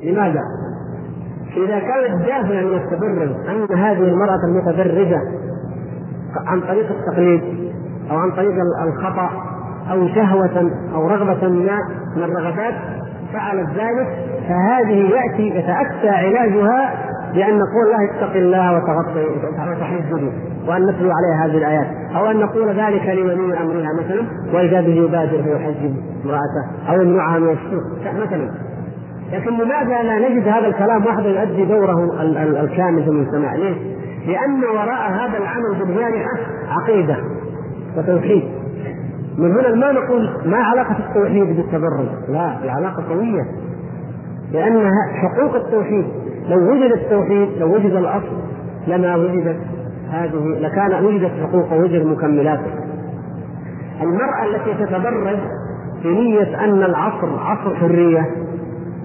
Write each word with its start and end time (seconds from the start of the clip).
لماذا؟ 0.00 0.40
إذا 1.56 1.78
كان 1.78 2.14
الدافع 2.14 2.60
من 2.60 2.74
التبرج 2.74 3.30
أن 3.48 3.76
هذه 3.78 4.04
المرأة 4.08 4.38
المتبرجة 4.44 5.20
عن 6.46 6.60
طريق 6.60 6.86
التقليد 6.90 7.42
أو 8.10 8.16
عن 8.16 8.30
طريق 8.30 8.54
الخطأ 8.86 9.30
أو 9.90 10.08
شهوة 10.08 10.70
أو 10.94 11.08
رغبة 11.08 11.48
ما 11.48 11.78
من 12.16 12.22
الرغبات 12.22 12.74
فعلت 13.32 13.68
ذلك 13.68 14.08
فهذه 14.48 15.10
يأتي 15.10 15.48
يتأتى 15.48 16.08
علاجها 16.08 16.94
بأن 17.34 17.58
نقول 17.58 17.90
لها 17.90 18.10
اتق 18.10 18.36
الله 18.36 18.72
وتغطي 18.72 19.26
وتحجبي 19.70 20.32
وأن 20.68 20.86
نتلو 20.86 21.10
عليها 21.10 21.46
هذه 21.46 21.58
الآيات 21.58 21.86
أو 22.16 22.30
أن 22.30 22.36
نقول 22.36 22.68
ذلك 22.68 23.06
لولي 23.06 23.60
أمرها 23.60 23.88
مثلا 24.00 24.22
وإذا 24.54 24.80
به 24.80 24.94
يبادر 24.94 25.42
فيحجب 25.42 25.96
امرأته 26.24 26.90
أو 26.90 27.02
يمنعها 27.02 27.38
من 27.38 27.48
السوق 27.48 28.14
مثلا 28.24 28.71
لكن 29.32 29.50
لماذا 29.54 30.02
لا 30.02 30.28
نجد 30.28 30.48
هذا 30.48 30.66
الكلام 30.66 31.06
وحده 31.06 31.28
يؤدي 31.28 31.64
دوره 31.64 32.22
الكامل 32.60 33.02
في 33.02 33.08
المجتمع؟ 33.08 33.54
ليه؟ 33.54 33.74
لأن 34.26 34.64
وراء 34.64 35.10
هذا 35.10 35.38
العمل 35.38 35.78
بالجارحة 35.78 36.30
عقيدة 36.68 37.16
وتوحيد 37.96 38.42
من 39.38 39.50
هنا 39.50 39.74
ما 39.74 39.92
نقول 39.92 40.30
ما 40.44 40.56
علاقة 40.56 40.96
التوحيد 40.98 41.56
بالتبرج 41.56 42.06
لا 42.28 42.58
في 42.62 42.70
علاقة 42.70 43.04
قوية 43.08 43.46
لأن 44.52 44.90
حقوق 45.14 45.54
التوحيد 45.54 46.04
لو 46.48 46.72
وجد 46.72 46.92
التوحيد 46.92 47.48
لو 47.58 47.74
وجد 47.74 47.92
الأصل 47.92 48.36
لما 48.86 49.16
وجدت 49.16 49.56
هذه 50.10 50.58
لكان 50.60 51.04
وجدت 51.04 51.32
حقوق 51.42 51.72
ووجد 51.72 52.06
مكملاته 52.06 52.70
المرأة 54.02 54.44
التي 54.44 54.84
تتبرج 54.84 55.38
بنية 56.04 56.64
أن 56.64 56.82
العصر 56.82 57.38
عصر 57.38 57.76
حرية 57.76 58.30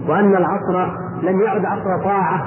وأن 0.08 0.36
العصر 0.36 0.92
لم 1.24 1.42
يعد 1.42 1.66
عصر 1.66 2.04
طاعة 2.04 2.44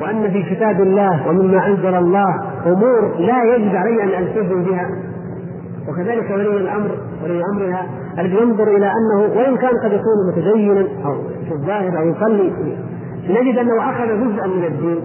وأن 0.00 0.30
في 0.30 0.42
كتاب 0.54 0.80
الله 0.80 1.28
ومما 1.28 1.66
أنزل 1.66 1.94
الله 1.94 2.40
أمور 2.66 3.14
لا 3.18 3.54
يجب 3.54 3.76
علي 3.76 4.02
أن 4.02 4.22
ألتزم 4.22 4.62
بها 4.62 4.88
وكذلك 5.88 6.30
ولي 6.30 6.56
الأمر 6.56 6.90
ولي 7.24 7.42
أمرها 7.52 7.86
الذي 8.18 8.36
ينظر 8.36 8.76
إلى 8.76 8.86
أنه 8.86 9.36
وإن 9.36 9.56
كان 9.56 9.70
قد 9.84 9.92
يكون 9.92 10.28
متدينا 10.28 10.80
أو 11.04 11.14
في 11.48 11.52
الظاهر 11.52 11.98
أو 11.98 12.08
يصلي 12.08 12.52
نجد 13.28 13.58
أنه 13.58 13.90
أخذ 13.90 14.06
جزءا 14.06 14.46
من 14.46 14.64
الدين 14.64 14.98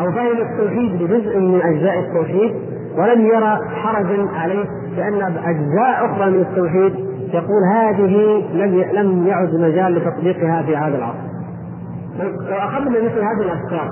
أو 0.00 0.12
فهم 0.12 0.36
التوحيد 0.38 1.02
بجزء 1.02 1.38
من 1.38 1.60
أجزاء 1.62 1.98
التوحيد 1.98 2.54
ولم 2.98 3.26
يرى 3.26 3.58
حرجا 3.82 4.28
عليه 4.34 4.64
لأن 4.96 5.22
أجزاء 5.22 6.06
أخرى 6.06 6.30
من 6.30 6.40
التوحيد 6.40 6.94
يقول 7.34 7.62
هذه 7.74 8.42
لم 8.54 8.84
لم 8.92 9.26
يعد 9.26 9.54
مجال 9.54 9.94
لتطبيقها 9.94 10.62
في 10.62 10.76
هذا 10.76 10.96
العصر. 10.98 11.32
لو 12.18 12.56
اخذنا 12.56 12.90
مثل 12.90 13.18
هذه 13.18 13.40
الأفكار 13.40 13.88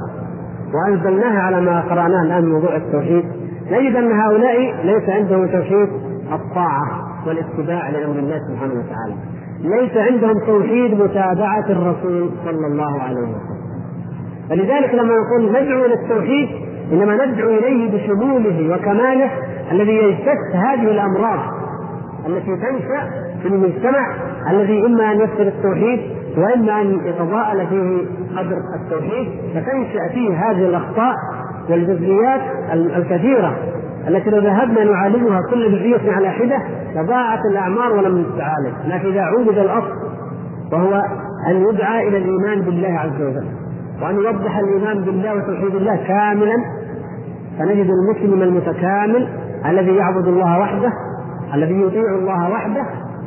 وأنزلناها 0.75 1.43
على 1.43 1.61
ما 1.61 1.81
قرأناه 1.81 2.23
الآن 2.23 2.49
موضوع 2.49 2.77
التوحيد 2.77 3.25
نجد 3.71 3.97
أن 3.97 4.13
هؤلاء 4.13 4.75
ليس 4.85 5.09
عندهم 5.09 5.47
توحيد 5.47 5.89
الطاعة 6.33 6.87
والاتباع 7.27 7.91
لأمر 7.91 8.19
الله 8.19 8.39
سبحانه 8.49 8.73
وتعالى. 8.73 9.15
ليس 9.61 9.97
عندهم 9.97 10.47
توحيد 10.47 11.01
متابعة 11.01 11.65
الرسول 11.71 12.31
صلى 12.45 12.67
الله 12.67 13.03
عليه 13.03 13.21
وسلم. 13.21 13.61
فلذلك 14.51 14.95
لما 14.95 15.15
نقول 15.19 15.51
ندعو 15.51 15.85
إلى 15.85 15.95
التوحيد 15.95 16.49
إنما 16.93 17.27
ندعو 17.27 17.49
إليه 17.49 17.91
بشموله 17.91 18.75
وكماله 18.75 19.31
الذي 19.73 19.93
يجتث 19.93 20.55
هذه 20.55 20.91
الأمراض 20.91 21.41
التي 22.27 22.57
تنشأ 22.57 23.11
في 23.43 23.49
المجتمع 23.49 24.15
الذي 24.51 24.87
إما 24.87 25.13
أن 25.13 25.21
يفسد 25.21 25.47
التوحيد 25.47 26.01
وإما 26.37 26.81
أن 26.81 27.07
يتضاءل 27.07 27.67
فيه 27.67 28.07
قدر 28.37 28.57
التوحيد 28.83 29.29
فتنشا 29.55 30.09
فيه 30.15 30.51
هذه 30.51 30.67
الأخطاء 30.69 31.15
والجزئيات 31.71 32.41
الكثيرة 32.73 33.57
التي 34.09 34.31
لو 34.31 34.39
ذهبنا 34.39 34.85
نعالجها 34.85 35.41
كل 35.51 35.73
جزئيه 35.73 36.13
على 36.13 36.31
حدة 36.31 36.63
لضاعت 36.97 37.41
الأعمار 37.51 37.93
ولم 37.93 38.27
تعالج 38.39 38.75
لكن 38.87 39.09
إذا 39.09 39.21
عولج 39.21 39.59
الأصل 39.59 39.93
وهو 40.73 41.03
أن 41.51 41.57
يدعى 41.69 42.09
إلى 42.09 42.19
الإيمان 42.19 42.61
بالله 42.61 42.99
عز 42.99 43.23
وجل 43.23 43.47
وأن 44.03 44.15
يوضح 44.15 44.59
الإيمان 44.59 45.01
بالله 45.01 45.35
وتوحيد 45.35 45.75
الله 45.75 45.97
كاملا 46.09 46.57
فنجد 47.59 47.91
المسلم 47.91 48.43
المتكامل 48.43 49.29
الذي 49.67 49.97
يعبد 49.97 50.29
الله 50.29 50.59
وحده 50.59 50.93
الذي 51.55 51.83
يطيع 51.83 52.15
الله 52.15 52.51
وحده 52.51 52.87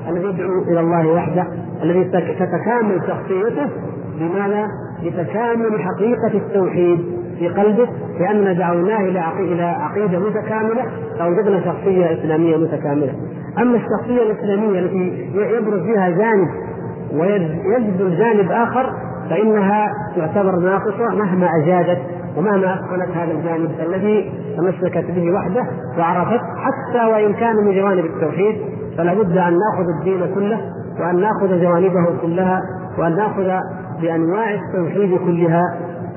الذي 0.10 0.26
يدعو 0.26 0.62
إلى 0.62 0.80
الله 0.80 1.08
وحده. 1.08 1.48
الذي 1.84 2.04
تتكامل 2.40 3.02
شخصيته 3.08 3.70
بماذا؟ 4.20 4.68
بتكامل 5.06 5.82
حقيقة 5.82 6.34
التوحيد 6.34 7.00
في 7.40 7.48
قلبه 7.48 7.88
لأننا 8.20 8.54
دعوناه 8.54 9.00
إلى 9.00 9.24
إلى 9.40 9.64
عقيدة 9.64 10.20
متكاملة 10.20 10.86
فأوجدنا 11.20 11.62
شخصية 11.66 12.14
إسلامية 12.14 12.58
متكاملة. 12.58 13.14
أما 13.58 13.78
الشخصية 13.78 14.32
الإسلامية 14.32 14.80
التي 14.80 15.30
يبرز 15.36 15.82
فيها 15.82 16.10
جانب 16.10 16.50
ويجذب 17.14 18.18
جانب 18.18 18.52
آخر 18.52 18.94
فإنها 19.30 19.88
تعتبر 20.16 20.56
ناقصة 20.56 21.16
مهما 21.16 21.50
أجادت 21.64 22.02
ومهما 22.38 22.74
أتقنت 22.74 23.18
هذا 23.18 23.32
الجانب 23.32 23.72
الذي 23.88 24.32
تمسكت 24.58 25.12
به 25.12 25.32
وحده 25.32 25.68
وعرفت 25.98 26.42
حتى 26.58 27.06
وإن 27.12 27.34
كان 27.34 27.56
من 27.56 27.76
جوانب 27.76 28.06
التوحيد 28.06 28.56
فلا 28.98 29.14
بد 29.14 29.38
أن 29.38 29.54
نأخذ 29.54 29.90
الدين 30.00 30.36
كله 30.36 30.62
وأن 31.00 31.22
نأخذ 31.22 31.62
جوانبه 31.62 32.06
كلها 32.22 32.62
وأن 32.98 33.16
نأخذ 33.16 33.50
بأنواع 34.02 34.54
التوحيد 34.54 35.18
كلها 35.18 35.64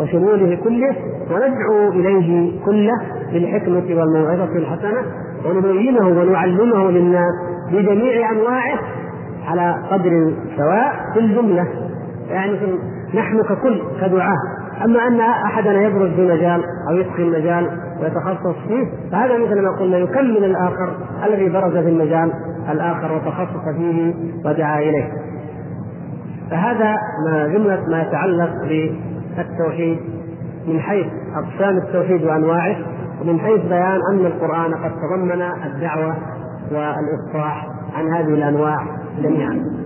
وشموله 0.00 0.59
كله 0.64 0.97
وندعو 1.31 1.88
إليه 1.92 2.60
كله 2.64 2.92
بالحكمة 3.32 4.00
والموعظة 4.00 4.56
الحسنة 4.56 5.03
ونبينه 5.44 6.09
ونعلمه 6.09 6.91
للناس 6.91 7.34
بجميع 7.72 8.32
أنواعه 8.32 8.78
على 9.47 9.75
قدر 9.91 10.32
سواء 10.56 10.94
في 11.15 11.20
الجملة. 11.20 11.66
يعني 12.31 12.53
نحن 13.15 13.42
ككل 13.42 13.81
كدعاة 14.00 14.36
أما 14.84 15.06
أن 15.06 15.20
أحدنا 15.20 15.82
يبرز 15.82 16.10
في 16.10 16.28
مجال 16.28 16.62
أو 16.91 16.97
يتقن 16.97 17.31
مجال 17.31 17.70
ويتخصص 18.00 18.56
فيه 18.68 18.84
فهذا 19.12 19.38
مثل 19.38 19.62
ما 19.62 19.70
قلنا 19.78 19.98
يكمل 19.98 20.44
الآخر 20.44 20.92
الذي 21.26 21.48
برز 21.48 21.72
في 21.72 21.88
المجال 21.88 22.32
الآخر 22.70 23.12
وتخصص 23.12 23.76
فيه 23.76 24.14
ودعا 24.44 24.78
إليه. 24.78 25.12
فهذا 26.50 26.96
ما 27.26 27.46
جملة 27.46 27.80
ما 27.88 28.02
يتعلق 28.02 28.50
بالتوحيد. 29.36 29.98
من 30.68 30.80
حيث 30.80 31.06
أقسام 31.36 31.76
التوحيد 31.76 32.24
وأنواعه 32.24 32.76
ومن 33.22 33.40
حيث 33.40 33.62
بيان 33.62 34.00
أن 34.12 34.26
القرآن 34.26 34.74
قد 34.74 34.90
تضمن 34.90 35.42
الدعوة 35.66 36.14
والإصلاح 36.72 37.68
عن 37.96 38.08
هذه 38.12 38.34
الأنواع 38.34 38.86
جميعا. 39.22 39.85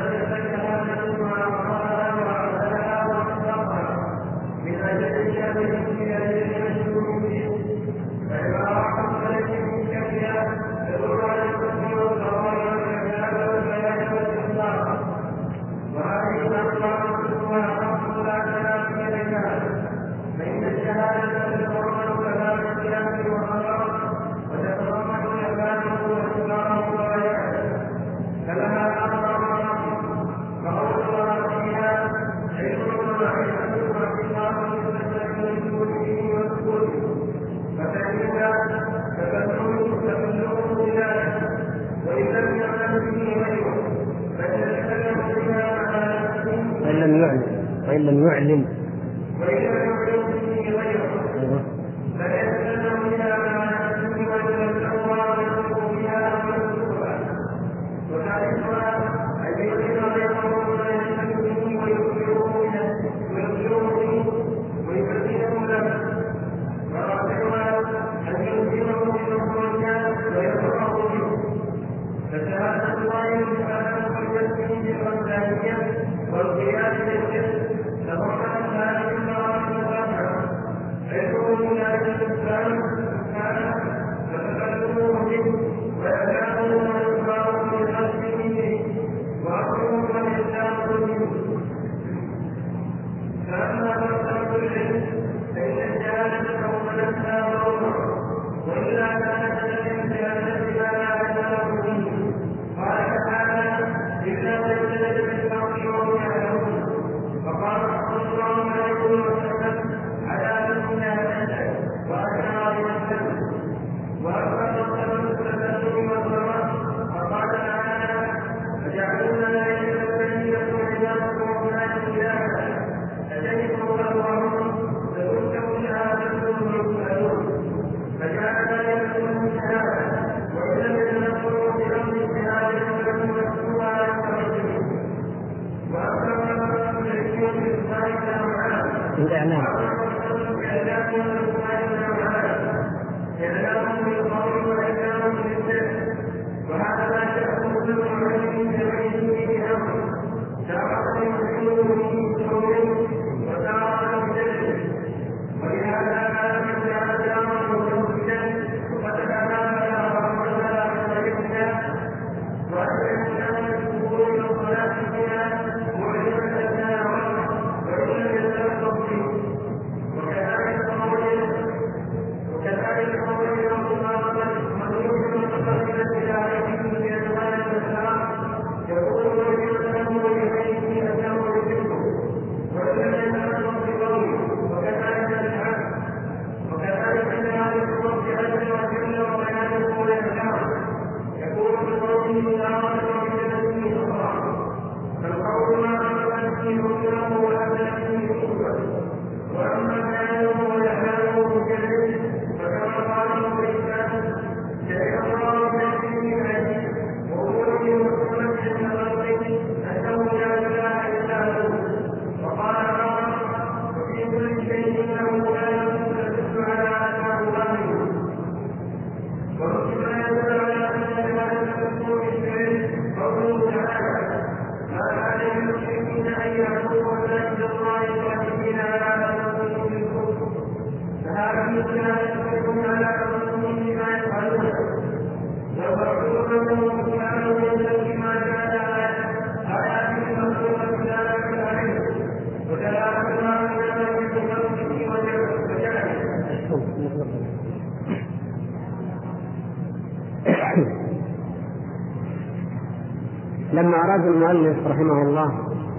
لما 253.72 253.96
أراد 253.96 254.26
المؤلف 254.26 254.86
رحمه 254.86 255.22
الله 255.22 255.46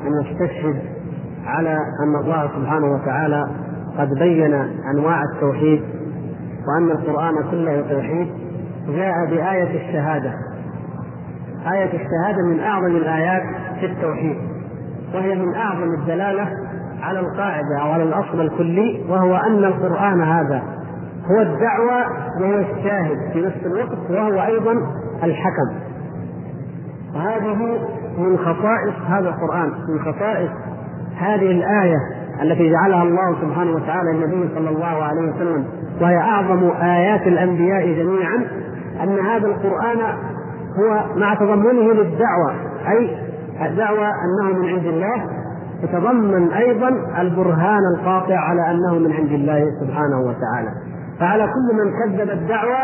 أن 0.07 0.11
يستشهد 0.21 0.81
على 1.45 1.77
أن 2.03 2.15
الله 2.21 2.47
سبحانه 2.47 2.85
وتعالى 2.85 3.43
قد 3.97 4.09
بين 4.19 4.53
أنواع 4.93 5.23
التوحيد 5.23 5.81
وأن 6.67 6.91
القرآن 6.91 7.33
كله 7.51 7.81
توحيد 7.89 8.27
جاء 8.87 9.13
بآية 9.29 9.87
الشهادة. 9.87 10.33
آية 11.73 11.85
الشهادة 11.85 12.43
من 12.51 12.59
أعظم 12.59 12.95
الآيات 12.95 13.43
في 13.79 13.85
التوحيد 13.85 14.37
وهي 15.13 15.35
من 15.35 15.55
أعظم 15.55 15.93
الدلالة 15.99 16.47
على 17.01 17.19
القاعدة 17.19 17.81
أو 17.81 17.91
على 17.91 18.03
الأصل 18.03 18.41
الكلي 18.41 19.05
وهو 19.09 19.35
أن 19.35 19.63
القرآن 19.63 20.21
هذا 20.21 20.63
هو 21.31 21.41
الدعوة 21.41 22.05
وهو 22.41 22.59
الشاهد 22.59 23.17
في 23.33 23.41
نفس 23.41 23.65
الوقت 23.65 23.97
وهو 24.09 24.45
أيضا 24.45 24.73
الحكم. 25.23 25.69
وهذه 27.15 27.79
من 28.17 28.37
خصائص 28.37 28.93
هذا 29.07 29.29
القرآن 29.29 29.71
من 29.89 29.99
خصائص 29.99 30.49
هذه 31.17 31.51
الآية 31.51 31.97
التي 32.41 32.71
جعلها 32.71 33.03
الله 33.03 33.41
سبحانه 33.41 33.71
وتعالى 33.71 34.11
النبي 34.11 34.49
صلى 34.55 34.69
الله 34.69 35.03
عليه 35.03 35.31
وسلم 35.31 35.65
وهي 36.01 36.17
أعظم 36.17 36.71
آيات 36.81 37.27
الأنبياء 37.27 38.03
جميعا 38.03 38.47
أن 39.03 39.19
هذا 39.19 39.47
القرآن 39.47 39.99
هو 40.79 41.03
مع 41.15 41.35
تضمنه 41.35 41.93
للدعوة 41.93 42.51
أي 42.89 43.17
الدعوة 43.61 44.07
أنه 44.07 44.59
من 44.59 44.69
عند 44.69 44.85
الله 44.85 45.23
يتضمن 45.83 46.51
أيضا 46.51 46.89
البرهان 47.21 47.81
القاطع 47.95 48.35
على 48.35 48.71
أنه 48.71 48.99
من 48.99 49.13
عند 49.13 49.31
الله 49.31 49.65
سبحانه 49.81 50.19
وتعالى. 50.19 50.71
فعلى 51.19 51.43
كل 51.43 51.75
من 51.75 52.17
كذب 52.17 52.29
الدعوة 52.29 52.79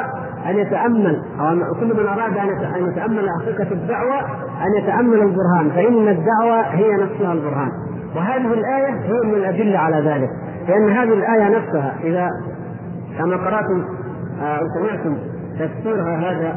أن 0.49 0.57
يتأمل 0.57 1.21
أو 1.39 1.75
كل 1.79 1.85
من 1.85 2.07
أراد 2.07 2.37
أن 2.37 2.89
يتأمل 2.91 3.29
حقيقة 3.41 3.71
الدعوة 3.71 4.19
أن 4.61 4.83
يتأمل 4.83 5.21
البرهان 5.21 5.69
فإن 5.75 6.07
الدعوة 6.07 6.61
هي 6.61 6.93
نفسها 6.93 7.33
البرهان. 7.33 7.71
وهذه 8.15 8.53
الآية 8.53 8.87
هي 8.87 9.27
من 9.27 9.33
الأدلة 9.33 9.79
على 9.79 9.97
ذلك 9.97 10.29
لأن 10.67 10.89
هذه 10.89 11.13
الآية 11.13 11.57
نفسها 11.57 11.95
إذا 12.03 12.29
كما 13.17 13.37
قرأتم 13.37 13.83
آه، 14.41 14.57
أو 14.57 14.63
سمعتم 14.79 15.17
تفسيرها 15.59 16.17
هذا 16.17 16.55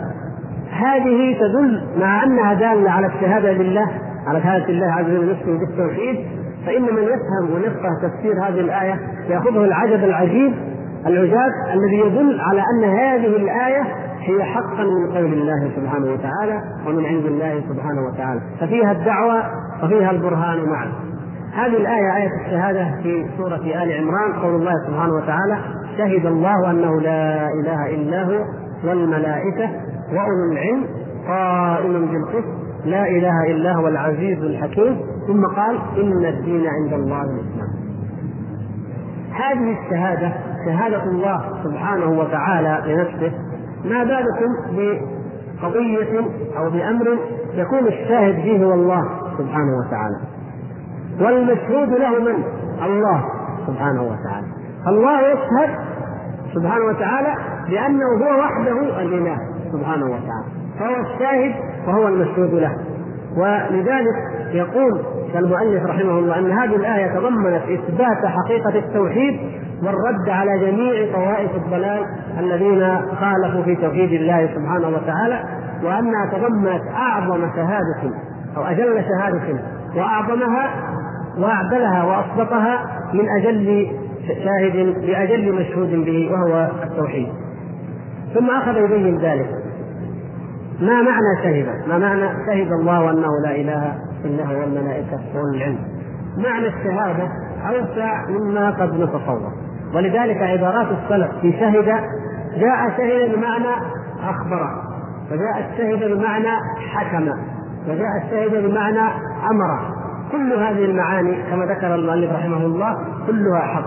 هذه 0.71 1.39
تدل 1.41 1.89
مع 2.01 2.25
أنها 2.25 2.55
دالة 2.55 2.91
على 2.91 3.07
الشهادة 3.07 3.53
لله 3.53 3.89
على 4.27 4.41
شهادة 4.41 4.69
الله 4.69 4.87
عز 4.87 5.05
وجل 5.05 5.31
نفسه 5.31 5.59
بالتوحيد. 5.59 6.27
فإن 6.67 6.83
من 6.83 7.03
يفهم 7.03 7.55
ويفقه 7.55 7.89
تفسير 8.03 8.33
هذه 8.33 8.61
الآية 8.61 8.99
يأخذه 9.29 9.65
العجب 9.65 10.05
العجيب 10.05 10.55
العجاب 11.07 11.51
الذي 11.73 11.99
يدل 11.99 12.41
على 12.41 12.61
أن 12.61 12.85
هذه 12.85 13.37
الآية 13.37 13.83
هي 14.21 14.45
حقا 14.45 14.85
من 14.85 15.13
قول 15.15 15.33
الله 15.33 15.71
سبحانه 15.77 16.13
وتعالى 16.13 16.61
ومن 16.87 17.07
عند 17.07 17.27
الله 17.27 17.61
سبحانه 17.69 18.03
وتعالى. 18.07 18.41
ففيها 18.61 18.93
الدعوة 18.93 19.43
وفيها 19.85 20.11
البرهان 20.11 20.69
معا. 20.69 20.93
هذه 21.55 21.77
الآية 21.77 22.17
آية 22.17 22.31
الشهادة 22.47 23.03
في 23.03 23.27
سورة 23.37 23.83
آل 23.83 23.93
عمران 23.93 24.33
قول 24.43 24.55
الله 24.55 24.73
سبحانه 24.87 25.15
وتعالى 25.15 25.59
شهد 25.99 26.27
الله 26.27 26.71
أنه 26.71 27.01
لا 27.01 27.49
إله 27.49 27.95
إلا 27.95 28.25
هو 28.25 28.45
والملائكة 28.85 29.71
وأولو 30.13 30.53
العلم 30.53 30.87
قائما 31.29 31.99
بالقسط 31.99 32.63
لا 32.85 33.09
إله 33.09 33.51
إلا 33.51 33.73
هو 33.73 33.89
العزيز 33.89 34.43
الحكيم. 34.43 35.01
ثم 35.27 35.47
قال 35.47 35.79
إن 35.99 36.27
الدين 36.27 36.67
عند 36.67 36.93
الله 36.93 37.23
الإسلام. 37.23 37.69
هذه 39.33 39.77
الشهادة 39.81 40.33
شهادة 40.67 41.03
الله 41.03 41.43
سبحانه 41.65 42.07
وتعالى 42.07 42.83
لنفسه 42.87 43.33
ما 43.85 44.05
بالكم 44.05 44.53
بقضية 44.73 46.21
أو 46.59 46.71
بأمر 46.71 47.19
يكون 47.55 47.87
الشاهد 47.87 48.35
فيه 48.35 48.65
هو 48.65 48.73
الله 48.73 49.03
سبحانه 49.39 49.79
وتعالى. 49.87 50.17
والمشهود 51.21 51.89
له 51.89 52.19
من؟ 52.19 52.45
الله 52.83 53.25
سبحانه 53.67 54.03
وتعالى. 54.03 54.47
الله 54.87 55.21
يشهد 55.21 55.71
سبحانه 56.55 56.85
وتعالى 56.85 57.35
بأنه 57.69 58.05
هو 58.05 58.41
وحده 58.41 59.03
الإله 59.03 59.37
سبحانه 59.73 60.05
وتعالى. 60.05 60.47
فهو 60.79 61.01
الشاهد 61.01 61.55
وهو 61.87 62.09
المشهود 62.09 62.55
له. 62.55 62.77
ولذلك 63.37 64.15
يقول 64.53 65.01
المؤلف 65.35 65.87
رحمه 65.87 66.19
الله 66.19 66.39
أن 66.39 66.51
هذه 66.51 66.77
الآية 66.77 67.15
تضمنت 67.15 67.63
إثبات 67.63 68.27
حقيقة 68.27 68.79
التوحيد 68.79 69.41
والرد 69.83 70.29
على 70.29 70.59
جميع 70.59 71.13
طوائف 71.13 71.51
الضلال 71.55 72.07
الذين 72.39 73.01
خالفوا 73.21 73.63
في 73.63 73.77
توحيد 73.77 74.13
الله 74.13 74.47
سبحانه 74.47 74.89
وتعالى 74.89 75.45
وأنها 75.85 76.27
تضمنت 76.33 76.83
أعظم 76.97 77.51
شهادة 77.57 78.15
أو 78.57 78.63
أجل 78.65 79.05
شهادة 79.05 79.61
وأعظمها 79.97 80.71
وأعدلها 81.39 82.05
وأصدقها 82.05 82.87
من 83.13 83.29
أجل 83.29 83.87
شاهد 84.27 84.77
لأجل 84.77 85.53
مشهود 85.53 85.91
به 85.91 86.31
وهو 86.33 86.71
التوحيد 86.83 87.29
ثم 88.35 88.51
أخذ 88.51 88.77
يبين 88.77 89.19
ذلك 89.19 89.51
ما 90.81 91.03
معنى 91.03 91.43
شهد؟ 91.43 91.89
ما 91.89 91.99
معنى 91.99 92.29
شهد 92.47 92.73
الله 92.73 93.11
أنه 93.11 93.29
لا 93.45 93.57
إله 93.57 93.95
إلا 94.25 94.45
هو 94.45 94.63
الملائكة 94.63 95.21
والعلم؟ 95.35 95.79
معنى 96.39 96.67
الشهادة 96.67 97.29
أوسع 97.69 98.29
مما 98.29 98.71
قد 98.71 98.95
نتصور 98.95 99.53
ولذلك 99.95 100.43
عبارات 100.43 100.87
السلف 101.03 101.31
في 101.41 101.53
شهد 101.53 101.85
جاء 102.57 102.91
شهد 102.97 103.35
بمعنى 103.35 103.75
أخبر 104.25 104.71
وجاء 105.33 105.71
الشهد 105.71 106.19
بمعنى 106.19 106.57
حكم 106.93 107.29
وجاء 107.89 108.11
الشهد 108.25 108.67
بمعنى 108.67 109.09
أمر. 109.51 110.03
كل 110.33 110.53
هذه 110.53 110.85
المعاني 110.85 111.43
كما 111.51 111.65
ذكر 111.65 111.95
المؤلف 111.95 112.33
رحمه 112.33 112.57
الله 112.57 112.99
كلها 113.27 113.61
حق. 113.61 113.85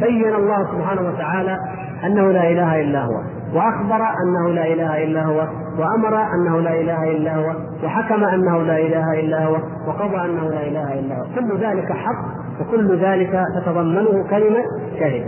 بين 0.00 0.34
الله 0.34 0.66
سبحانه 0.72 1.02
وتعالى 1.08 1.58
أنه 2.04 2.32
لا 2.32 2.50
إله 2.50 2.80
إلا 2.80 3.04
هو 3.04 3.20
وأخبر 3.54 4.06
أنه 4.24 4.48
لا 4.48 4.72
إله 4.72 5.04
إلا 5.04 5.24
هو 5.24 5.46
وأمر 5.78 6.22
أنه 6.34 6.60
لا 6.60 6.80
إله 6.80 7.10
إلا 7.10 7.36
هو 7.36 7.54
وحكم 7.84 8.24
أنه 8.24 8.62
لا 8.62 8.78
إله 8.78 9.20
إلا 9.20 9.44
هو 9.44 9.56
وقضى 9.86 10.16
أنه 10.16 10.48
لا 10.48 10.66
إله 10.66 10.98
إلا 11.00 11.14
هو. 11.14 11.24
كل 11.34 11.66
ذلك 11.66 11.92
حق 11.92 12.41
وكل 12.60 12.98
ذلك 12.98 13.44
تتضمنه 13.56 14.24
كلمة 14.30 14.62
شهد 14.98 15.24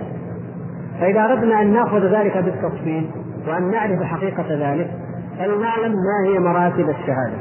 فإذا 1.01 1.25
أردنا 1.25 1.63
أن 1.63 1.73
نأخذ 1.73 2.07
ذلك 2.07 2.37
بالتفصيل 2.37 3.11
وأن 3.49 3.71
نعرف 3.71 4.03
حقيقة 4.03 4.47
ذلك 4.51 4.91
فلنعلم 5.39 5.93
ما 5.93 6.29
هي 6.29 6.39
مراتب 6.39 6.91
الشهادة. 6.91 7.37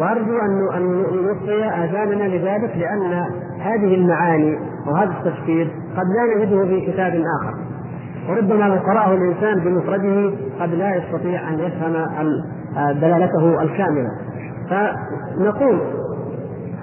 وأرجو 0.00 0.38
أن 0.38 0.76
أن 0.76 1.02
نصغي 1.30 1.64
آذاننا 1.64 2.24
لذلك 2.24 2.76
لأن 2.76 3.24
هذه 3.60 3.94
المعاني 3.94 4.58
وهذا 4.86 5.10
التفسير 5.10 5.70
قد 5.96 6.06
لا 6.06 6.44
نجده 6.44 6.64
في 6.66 6.92
كتاب 6.92 7.12
آخر. 7.12 7.54
وربما 8.28 8.64
لو 8.64 8.74
قرأه 8.74 9.14
الإنسان 9.14 9.60
بمفرده 9.60 10.36
قد 10.60 10.74
لا 10.74 10.96
يستطيع 10.96 11.48
أن 11.48 11.58
يفهم 11.58 11.92
دلالته 13.00 13.62
الكاملة. 13.62 14.10
فنقول 14.70 15.80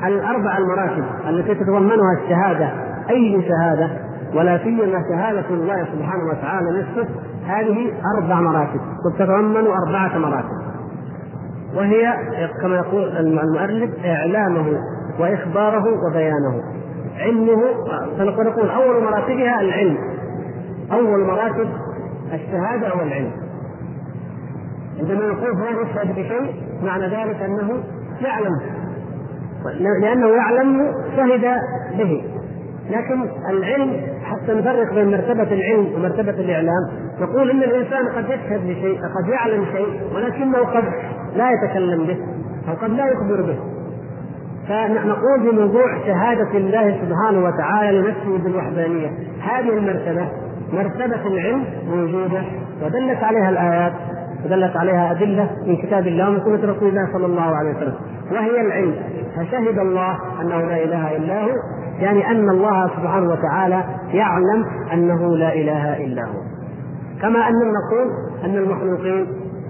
الأربع 0.08 0.58
المراتب 0.58 1.03
التي 1.29 1.56
تتضمنها 1.56 2.13
الشهادة 2.24 2.70
أي 3.10 3.48
شهادة؟ 3.48 3.89
ولا 4.36 4.58
سيما 4.58 5.03
شهادة 5.12 5.50
الله 5.50 5.86
سبحانه 5.86 6.24
وتعالى 6.32 6.79
نفسه 6.79 7.10
هذه 7.48 7.91
أربع 8.18 8.41
مراتب 8.41 8.79
تتضمن 9.18 9.68
أربعة 9.68 10.18
مراتب. 10.18 10.70
وهي 11.75 12.13
كما 12.62 12.75
يقول 12.75 13.18
المؤلف 13.18 14.06
إعلامه 14.06 14.65
وإخباره 15.20 15.86
وبيانه. 16.08 16.63
علمه 17.18 17.62
فنقول 18.18 18.70
أول 18.70 19.03
مراتبها 19.03 19.62
العلم. 19.62 19.98
أول 20.91 21.25
مراتب 21.25 21.70
الشهادة 22.34 22.88
أو 22.88 23.00
العلم. 23.00 23.32
عندما 25.00 25.27
نقول 25.27 25.51
هو 25.51 25.82
يشهد 25.82 26.12
بشيء 26.12 26.63
معنى 26.84 27.03
ذلك 27.03 27.41
أنه 27.41 27.84
يعلم. 28.22 28.60
لأنه 30.01 30.28
يعلم 30.28 30.94
شهد 31.16 31.42
به. 31.98 32.24
لكن 32.89 33.30
العلم 33.50 34.01
حتى 34.24 34.54
نفرق 34.54 34.94
بين 34.94 35.12
مرتبة 35.12 35.54
العلم 35.54 35.88
ومرتبة 35.96 36.32
الإعلام. 36.32 36.89
نقول 37.22 37.50
إن 37.51 37.63
الإنسان 37.63 38.08
قد 38.08 38.25
يشهد 38.25 38.68
بشيء 38.68 39.00
قد 39.00 39.30
يعلم 39.30 39.66
شيء 39.66 40.01
ولكنه 40.16 40.58
قد 40.58 40.84
لا 41.36 41.50
يتكلم 41.51 42.06
به 42.06 42.18
أو 42.70 42.75
قد 42.82 42.89
لا 42.89 43.06
يخبر 43.06 43.42
به. 43.42 43.60
فنقول 44.68 45.42
في 45.42 45.56
موضوع 45.56 45.98
شهادة 46.08 46.58
الله 46.58 47.00
سبحانه 47.01 47.46
وتعالى 47.46 47.98
لنفسه 47.98 48.38
بالوحدانية 48.44 49.10
هذه 49.42 49.70
المرتبة 49.70 50.30
مرتبة 50.74 51.28
العلم 51.28 51.63
موجودة 51.88 52.44
ودلت 52.84 53.24
عليها 53.24 53.50
الآيات. 53.50 53.94
ودلت 54.46 54.77
عليها 54.77 55.12
أدلة 55.12 55.50
من 55.67 55.77
كتاب 55.77 56.08
الله 56.08 56.29
ومن 56.29 56.39
سنة 56.39 56.72
رسول 56.72 56.89
الله 56.89 57.13
صلى 57.13 57.25
الله 57.25 57.55
عليه 57.55 57.69
وسلم. 57.69 57.96
وهي 58.31 58.62
العلم. 58.62 58.96
فشهد 59.36 59.79
الله 59.79 60.19
أنه 60.41 60.62
لا 60.62 60.84
إله 60.84 61.17
إلا 61.17 61.43
هو 61.43 61.50
يعني 62.00 62.31
أن 62.31 62.50
الله 62.50 62.88
سبحانه 62.88 63.31
وتعالى 63.31 63.84
يعلم 64.13 64.65
أنه 64.93 65.38
لا 65.38 65.53
إله 65.53 66.05
إلا 66.05 66.22
هو. 66.22 66.39
كما 67.22 67.48
أن 67.48 67.53
نقول 67.53 68.08
أن 68.46 68.55
المخلوقين 68.55 69.27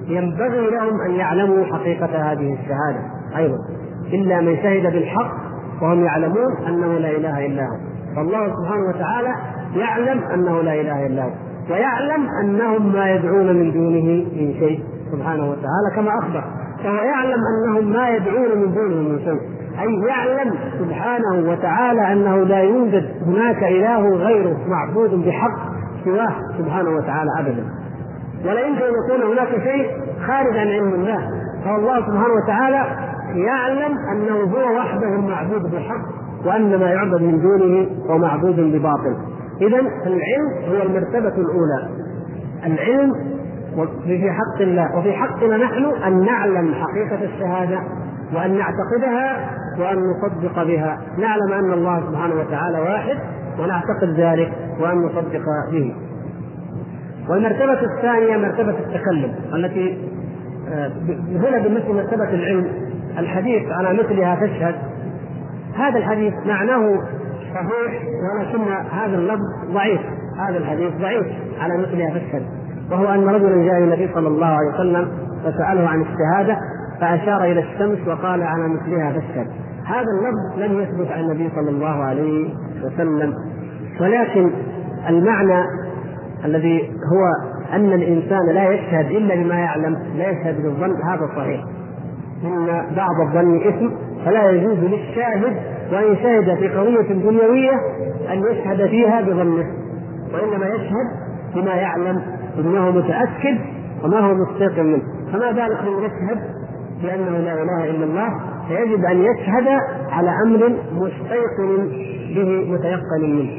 ينبغي 0.07 0.69
لهم 0.69 1.01
أن 1.01 1.11
يعلموا 1.11 1.65
حقيقة 1.65 2.31
هذه 2.31 2.53
الشهادة 2.53 3.01
أيضا 3.37 3.57
إلا 4.13 4.41
من 4.41 4.55
شهد 4.55 4.93
بالحق 4.93 5.31
وهم 5.81 6.03
يعلمون 6.03 6.57
أنه 6.67 6.97
لا 6.97 7.09
إله 7.09 7.45
إلا 7.45 7.63
هو. 7.63 7.77
فالله 8.15 8.47
سبحانه 8.47 8.89
وتعالى 8.89 9.35
يعلم 9.75 10.23
أنه 10.33 10.61
لا 10.61 10.81
إله 10.81 11.07
إلا 11.07 11.23
هو. 11.23 11.29
ويعلم 11.69 12.27
أنهم 12.43 12.93
ما 12.93 13.11
يدعون 13.11 13.55
من 13.55 13.71
دونه 13.71 14.25
من 14.39 14.53
شيء 14.59 14.79
سبحانه 15.11 15.43
وتعالى 15.43 15.95
كما 15.95 16.19
أخبر. 16.19 16.43
فهو 16.83 16.95
يعلم 16.95 17.39
أنهم 17.53 17.91
ما 17.93 18.09
يدعون 18.09 18.57
من 18.57 18.73
دونه 18.73 19.09
من 19.09 19.19
شيء. 19.19 19.39
أي 19.81 20.07
يعلم 20.07 20.53
سبحانه 20.79 21.51
وتعالى 21.51 22.13
أنه 22.13 22.43
لا 22.43 22.59
يوجد 22.59 23.05
هناك 23.27 23.63
إله 23.63 24.09
غيره 24.09 24.57
معبود 24.67 25.25
بحق 25.25 25.57
سواه 26.05 26.33
سبحانه 26.57 26.89
وتعالى 26.89 27.29
ابدا. 27.39 27.63
ولا 28.45 28.61
يمكن 28.67 28.81
أن 28.81 28.93
يكون 29.05 29.31
هناك 29.31 29.49
شيء 29.49 29.91
خارج 30.27 30.57
عن 30.57 30.67
علم 30.67 30.93
الله. 30.93 31.29
فالله 31.65 31.99
سبحانه 31.99 32.33
وتعالى 32.43 32.85
يعلم 33.35 33.97
أنه 34.11 34.35
هو 34.35 34.77
وحده 34.77 35.15
المعبود 35.15 35.71
بحق 35.71 36.19
وأن 36.45 36.79
ما 36.79 36.89
يعبد 36.89 37.21
من 37.21 37.41
دونه 37.41 37.87
هو 38.09 38.17
معبود 38.17 38.55
بباطل. 38.55 39.15
إذا 39.61 39.79
العلم 40.05 40.69
هو 40.69 40.81
المرتبة 40.81 41.41
الأولى. 41.41 41.89
العلم 42.65 43.13
في 44.03 44.31
حق 44.31 44.61
الله 44.61 44.97
وفي 44.97 45.13
حقنا 45.13 45.57
نحن 45.57 45.85
أن 46.07 46.25
نعلم 46.25 46.73
حقيقة 46.73 47.23
الشهادة 47.23 47.79
وأن 48.35 48.57
نعتقدها 48.57 49.49
وأن 49.79 49.97
نصدق 49.97 50.63
بها. 50.63 50.97
نعلم 51.17 51.53
أن 51.53 51.73
الله 51.73 52.11
سبحانه 52.11 52.35
وتعالى 52.35 52.79
واحد 52.79 53.17
ونعتقد 53.59 54.09
ذلك 54.17 54.51
وأن 54.79 54.97
نصدق 54.97 55.43
به. 55.71 55.95
والمرتبة 57.29 57.81
الثانية 57.81 58.37
مرتبة 58.37 58.75
التكلم 58.79 59.35
التي 59.53 59.97
آه، 60.69 60.91
هنا 61.31 61.57
بالنسبة 61.63 61.93
لمرتبة 61.93 62.29
العلم 62.29 62.67
الحديث 63.17 63.71
على 63.71 63.93
مثلها 63.93 64.35
تشهد. 64.35 64.75
هذا 65.75 65.97
الحديث 65.97 66.33
معناه 66.45 66.99
صحيح؟ 67.53 68.01
ولكن 68.23 68.61
هذا 68.91 69.15
اللفظ 69.15 69.73
ضعيف 69.73 70.01
هذا 70.47 70.57
الحديث 70.57 70.93
ضعيف 71.01 71.27
على 71.59 71.77
مثلها 71.77 72.09
فاشهد 72.09 72.43
وهو 72.91 73.05
أن 73.05 73.27
رجلا 73.27 73.63
جاء 73.63 73.77
النبي 73.77 74.09
صلى 74.13 74.27
الله 74.27 74.45
عليه 74.45 74.73
وسلم 74.73 75.07
فسأله 75.43 75.87
عن 75.89 76.01
الشهادة 76.01 76.57
فأشار 77.01 77.43
إلى 77.43 77.59
الشمس 77.59 78.07
وقال 78.07 78.43
على 78.43 78.67
مثلها 78.67 79.11
فاشهد 79.11 79.47
هذا 79.85 80.05
اللفظ 80.19 80.59
لم 80.59 80.79
يثبت 80.79 81.11
عن 81.11 81.19
النبي 81.19 81.49
صلى 81.55 81.69
الله 81.69 82.03
عليه 82.03 82.53
وسلم 82.83 83.33
ولكن 84.01 84.51
المعنى 85.09 85.63
الذي 86.45 86.91
هو 87.13 87.49
أن 87.75 87.93
الإنسان 87.93 88.45
لا 88.45 88.69
يشهد 88.69 89.05
إلا 89.05 89.35
بما 89.35 89.55
يعلم 89.55 89.97
لا 90.15 90.29
يشهد 90.29 90.63
بالظن 90.63 91.01
هذا 91.03 91.29
صحيح. 91.35 91.63
إن 92.43 92.65
بعض 92.95 93.21
الظن 93.27 93.67
إثم 93.67 93.89
فلا 94.25 94.49
يجوز 94.49 94.77
للشاهد 94.77 95.55
وإن 95.91 96.15
شهد 96.15 96.55
في 96.57 96.67
قضية 96.67 97.13
دنيوية 97.13 97.71
أن 98.33 98.43
يشهد 98.51 98.87
فيها 98.87 99.21
بظنه 99.21 99.65
وإنما 100.33 100.67
يشهد 100.67 101.07
بما 101.55 101.73
يعلم 101.73 102.21
أنه 102.59 102.91
متأكد 102.91 103.57
وما 104.03 104.19
هو 104.19 104.33
مستيقن 104.33 104.85
منه. 104.85 105.03
فما 105.33 105.51
بالك 105.51 105.81
من 105.83 106.03
يشهد 106.03 106.39
بأنه 107.01 107.37
لا 107.37 107.53
إله 107.53 107.89
إلا 107.89 108.05
الله؟ 108.05 108.29
فيجب 108.67 109.05
أن 109.05 109.21
يشهد 109.21 109.67
على 110.09 110.33
أمر 110.45 110.73
مستيقن 110.93 111.89
به 112.35 112.73
متيقن 112.73 113.21
منه. 113.21 113.51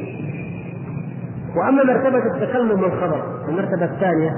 وأما 1.56 1.84
مرتبة 1.84 2.34
التكلم 2.34 2.82
والخبر 2.82 3.22
المرتبة 3.48 3.84
الثانية 3.84 4.30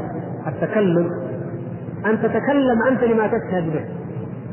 التكلم. 0.46 1.08
أن 2.06 2.18
تتكلم 2.22 2.82
أنت 2.90 3.04
لما 3.04 3.26
تشهد 3.26 3.72
به 3.72 3.84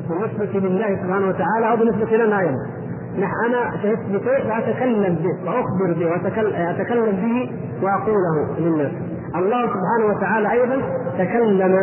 بالنسبة 0.10 0.60
لله 0.60 0.96
سبحانه 1.04 1.28
وتعالى 1.28 1.72
أو 1.72 1.76
بالنسبة 1.78 2.18
لنا 2.18 2.40
أيضا. 2.40 2.80
نحن 3.22 3.34
أنا 3.46 3.78
شهدت 3.84 4.06
بشيء 4.10 4.50
فأتكلم 4.50 5.16
به 5.16 5.50
وأخبر 5.52 5.94
به 6.00 6.06
وأتكلم 6.12 7.06
به 7.16 7.52
وأقوله 7.84 8.60
للناس. 8.60 8.92
الله 9.36 9.62
سبحانه 9.68 10.06
وتعالى 10.18 10.52
أيضا 10.52 10.82
تكلم 11.18 11.80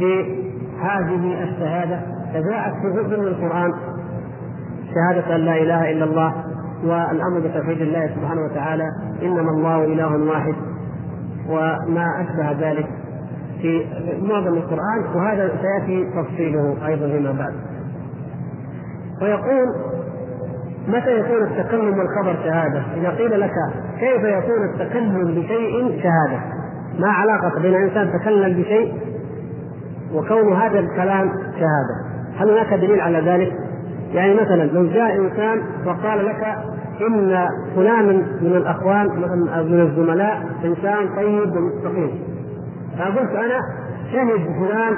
بهذه 0.00 1.42
الشهادة 1.42 2.00
فجاءت 2.32 2.72
في 2.74 2.90
جزء 3.02 3.20
من 3.20 3.26
القرآن 3.26 3.72
شهادة 4.94 5.36
أن 5.36 5.40
لا 5.40 5.56
إله 5.62 5.90
إلا 5.90 6.04
الله 6.04 6.34
والأمر 6.84 7.40
بتوحيد 7.40 7.80
الله 7.80 8.06
سبحانه 8.06 8.42
وتعالى 8.50 8.84
إنما 9.22 9.50
الله 9.50 9.84
إله 9.84 10.16
واحد 10.30 10.54
وما 11.48 12.06
أشبه 12.20 12.70
ذلك 12.70 12.86
في 13.62 13.84
معظم 14.22 14.54
القرآن 14.54 15.04
وهذا 15.14 15.50
سيأتي 15.62 16.10
تفصيله 16.10 16.86
أيضا 16.86 17.08
فيما 17.08 17.32
بعد. 17.32 17.52
ويقول 19.22 19.66
متى 20.88 21.18
يكون 21.18 21.42
التكلم 21.42 21.98
والخبر 21.98 22.36
شهادة؟ 22.44 22.82
إذا 22.96 23.08
قيل 23.08 23.40
لك 23.40 23.54
كيف 24.00 24.24
يكون 24.24 24.64
التكلم 24.64 25.24
بشيء 25.24 26.02
شهادة؟ 26.02 26.42
ما 26.98 27.08
علاقة 27.08 27.60
بين 27.60 27.74
إنسان 27.74 28.12
تكلم 28.20 28.62
بشيء 28.62 28.94
وكون 30.14 30.52
هذا 30.52 30.78
الكلام 30.78 31.28
شهادة 31.28 32.12
هل 32.36 32.50
هناك 32.50 32.74
دليل 32.74 33.00
على 33.00 33.18
ذلك؟ 33.20 33.52
يعني 34.14 34.34
مثلا 34.34 34.64
لو 34.64 34.86
جاء 34.86 35.16
إنسان 35.16 35.62
وقال 35.86 36.26
لك 36.26 36.56
إن 37.00 37.48
فلان 37.76 38.06
من 38.40 38.56
الأخوان 38.56 39.06
من 39.70 39.80
الزملاء 39.80 40.42
إنسان 40.64 41.16
طيب 41.16 41.56
ومستقيم 41.56 42.10
فقلت 42.98 43.30
أنا 43.30 43.60
شهد 44.12 44.46
فلان 44.60 44.96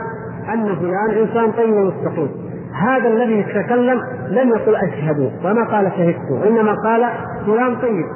أن 0.53 0.75
فلان 0.77 1.11
إنسان 1.11 1.53
طيب 1.53 1.75
ومستقيم 1.75 2.44
هذا 2.75 3.09
الذي 3.09 3.39
يتكلم 3.39 4.01
لم 4.29 4.49
يقل 4.49 4.77
أشهد 4.77 5.33
وما 5.45 5.65
قال 5.65 5.93
شهدت 5.97 6.31
وإنما 6.31 6.75
قال 6.75 7.09
فلان 7.47 7.77
طيب. 7.77 8.07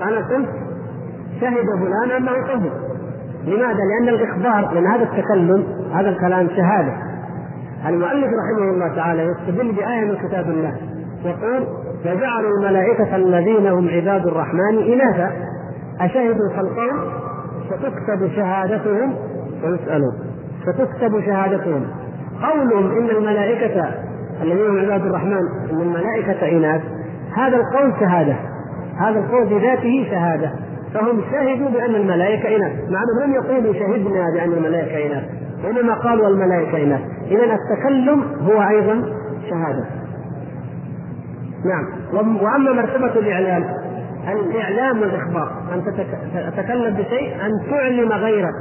فأنا 0.00 0.16
قلت 0.16 0.48
شهد 1.40 1.66
فلان 1.78 2.10
أنه 2.16 2.32
طيب 2.32 2.72
لماذا؟ 3.46 3.78
لأن 3.84 4.08
الإخبار 4.08 4.74
لأن 4.74 4.86
هذا 4.86 5.02
التكلم 5.02 5.64
هذا 5.94 6.08
الكلام 6.08 6.48
شهادة. 6.48 6.92
المؤلف 7.88 8.26
رحمه 8.26 8.70
الله 8.70 8.94
تعالى 8.94 9.22
يستدل 9.22 9.72
بآية 9.72 10.04
من 10.04 10.16
كتاب 10.28 10.50
الله 10.50 10.76
يقول 11.24 11.66
فجعلوا 12.04 12.50
الملائكة 12.58 13.16
الذين 13.16 13.66
هم 13.66 13.88
عباد 13.88 14.26
الرحمن 14.26 14.78
إناثا. 14.92 15.32
أشهدوا 16.00 16.48
خلقهم؟ 16.56 16.98
ستكتب 17.66 18.30
شهادتهم. 18.36 19.14
ويسألون 19.64 20.14
ستكتب 20.62 21.20
شهادتهم. 21.20 21.86
قولهم 22.42 22.98
إن 22.98 23.10
الملائكة 23.10 23.94
الذين 24.42 24.66
هم 24.66 24.78
عباد 24.78 25.06
الرحمن 25.06 25.48
إن 25.70 25.80
الملائكة 25.80 26.48
إناث. 26.48 26.82
هذا 27.36 27.56
القول 27.56 27.92
شهادة. 28.00 28.36
هذا 28.98 29.18
القول 29.18 29.46
بذاته 29.46 30.06
شهادة. 30.10 30.50
فهم 30.94 31.22
شهدوا 31.32 31.70
بأن 31.70 31.94
الملائكة 31.94 32.56
إناث. 32.56 32.72
مع 32.90 33.02
أنهم 33.02 33.30
لم 33.30 33.34
يقولوا 33.34 33.72
شهدنا 33.72 34.24
بأن 34.34 34.52
الملائكة 34.52 35.06
إناث. 35.06 35.24
وإنما 35.64 35.94
قالوا 35.94 36.28
الملائكة 36.28 36.82
إناث. 36.82 37.00
إذا 37.30 37.54
التكلم 37.54 38.24
هو 38.42 38.68
أيضا 38.68 39.02
شهادة. 39.50 39.84
نعم. 41.64 41.86
وأما 42.42 42.72
مرتبة 42.72 43.12
الإعلام 43.20 43.64
الإعلام 44.28 45.00
والإخبار. 45.00 45.52
أن 45.74 45.84
تتكلم 46.56 46.94
بشيء 46.94 47.34
أن 47.46 47.70
تعلم 47.70 48.12
غيرك 48.12 48.54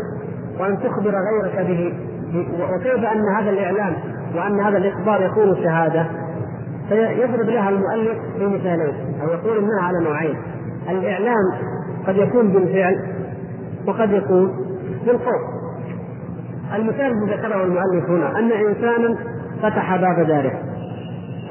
وأن 0.59 0.77
تخبر 0.79 1.11
غيرك 1.11 1.67
به. 1.67 1.93
وكيف 2.35 3.05
أن 3.05 3.35
هذا 3.37 3.49
الإعلام 3.49 3.93
وأن 4.35 4.59
هذا 4.59 4.77
الإخبار 4.77 5.21
يكون 5.21 5.55
شهادة؟ 5.63 6.05
فيضرب 6.89 7.49
لها 7.49 7.69
المؤلف 7.69 8.17
بمثالين 8.39 8.93
أو 9.21 9.27
يقول 9.27 9.57
إنها 9.57 9.81
على 9.81 10.03
نوعين. 10.03 10.35
الإعلام 10.89 11.51
قد 12.07 12.15
يكون 12.15 12.49
بالفعل 12.51 12.99
وقد 13.87 14.11
يكون 14.11 14.51
بالقول. 15.05 15.59
المثال 16.75 17.05
الذي 17.05 17.33
ذكره 17.33 17.63
المؤلف 17.63 18.09
هنا 18.09 18.39
أن 18.39 18.51
إنسانا 18.51 19.15
فتح 19.61 19.95
باب 19.95 20.27
داره. 20.27 20.53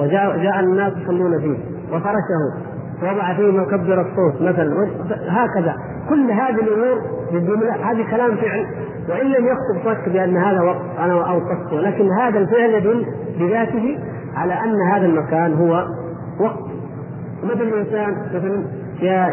وجاء 0.01 0.38
جاء 0.38 0.61
الناس 0.61 0.93
يصلون 0.97 1.41
فيه. 1.41 1.59
وفرشه. 1.93 2.69
وضع 3.03 3.35
فيه 3.35 3.51
مكبر 3.51 4.01
الصوت 4.01 4.43
مثلا. 4.43 4.88
هكذا. 5.29 5.77
كل 6.09 6.31
هذه 6.31 6.61
الأمور 6.61 7.01
هذه 7.85 8.11
كلام 8.11 8.37
فعل. 8.37 8.67
وإن 9.09 9.27
لم 9.27 9.47
يخطب 9.47 9.94
شك 9.94 10.09
بأن 10.09 10.37
هذا 10.37 10.61
وقت 10.61 10.99
أنا 10.99 11.12
أوقفته. 11.12 11.81
لكن 11.81 12.09
هذا 12.21 12.38
الفعل 12.38 12.71
يدل 12.71 13.07
بذاته 13.38 13.99
على 14.37 14.53
أن 14.53 14.92
هذا 14.92 15.07
المكان 15.07 15.55
هو 15.55 15.87
وقت. 16.40 16.64
مثل 17.44 17.62
الإنسان 17.62 18.16
مثلا 18.35 18.62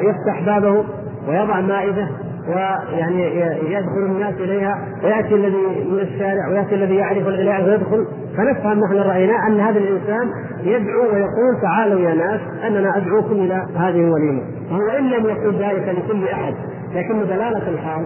يفتح 0.01 0.45
بابه 0.45 0.83
ويضع 1.27 1.61
مائدة 1.61 2.07
ويعني 2.47 3.39
يدخل 3.71 4.05
الناس 4.05 4.33
إليها 4.33 4.85
ويأتي 5.03 5.35
الذي 5.35 5.88
من 5.91 5.99
الشارع 5.99 6.47
ويأتي 6.49 6.75
الذي 6.75 6.95
يعرف 6.95 7.27
الغلاء 7.27 7.63
ويدخل. 7.69 8.05
فنفهم 8.38 8.79
نحن 8.79 8.95
رأينا 8.95 9.47
أن 9.47 9.59
هذا 9.59 9.79
الإنسان 9.79 10.29
يدعو 10.63 11.03
ويقول 11.03 11.61
تعالوا 11.61 11.99
يا 11.99 12.15
ناس 12.15 12.41
أننا 12.67 12.97
أدعوكم 12.97 13.31
إلى 13.31 13.65
هذه 13.75 13.99
الوليمة. 13.99 14.41
وهو 14.71 14.97
إن 14.99 15.09
لم 15.09 15.25
يقل 15.25 15.55
ذلك 15.55 15.95
لكل 15.97 16.27
أحد 16.27 16.53
لكن 16.95 17.19
دلالة 17.19 17.69
الحال 17.69 18.05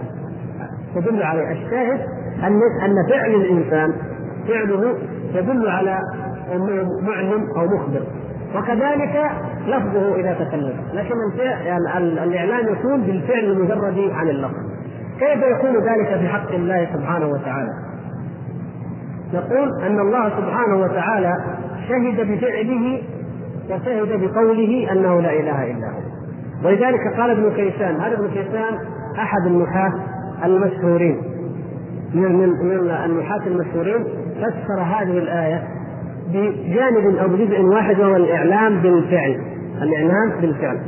تدل 0.95 1.23
عليه 1.23 1.51
الشاهد 1.51 1.99
أن 2.43 2.59
أن 2.83 3.09
فعل 3.09 3.35
الإنسان 3.35 3.93
فعله 4.47 4.95
يدل 5.33 5.69
على 5.69 5.99
انه 6.55 7.01
معلم 7.01 7.47
أو 7.57 7.65
مخبر. 7.65 8.03
وكذلك 8.55 9.31
لفظه 9.67 10.15
إذا 10.15 10.33
تكلم. 10.33 10.73
لكن 10.93 11.15
يعني 11.39 12.23
الاعلان 12.23 12.73
يكون 12.73 13.01
بالفعل 13.01 13.43
المجرد 13.43 14.11
عن 14.11 14.29
اللفظ. 14.29 14.55
كيف 15.19 15.43
يكون 15.43 15.75
ذلك 15.75 16.19
في 16.19 16.27
حق 16.27 16.51
الله 16.51 16.87
سبحانه 16.93 17.27
وتعالى؟ 17.27 17.71
نقول 19.33 19.83
أن 19.83 19.99
الله 19.99 20.29
سبحانه 20.29 20.75
وتعالى 20.75 21.33
شهد 21.89 22.31
بفعله 22.31 23.01
وشهد 23.69 24.21
بقوله 24.21 24.91
أنه 24.91 25.21
لا 25.21 25.33
إله 25.33 25.71
إلا 25.71 25.87
هو. 25.87 25.99
ولذلك 26.65 27.17
قال 27.17 27.31
ابن 27.31 27.51
كيسان 27.55 27.95
هذا 27.95 28.13
ابن 28.13 28.27
كيسان 28.27 28.73
أحد 29.19 29.45
النحاة 29.47 29.93
المشهورين 30.45 31.17
من 32.13 32.31
من 32.35 32.91
النحاة 33.05 33.47
المشهورين 33.47 34.03
فسر 34.37 34.81
هذه 34.81 35.17
الآية 35.17 35.63
بجانب 36.33 37.17
أو 37.17 37.27
بجزء 37.27 37.61
واحد 37.61 37.99
وهو 37.99 38.15
الإعلام 38.15 38.81
بالفعل 38.81 39.41
الإعلام 39.81 40.29
بالفعل 40.41 40.79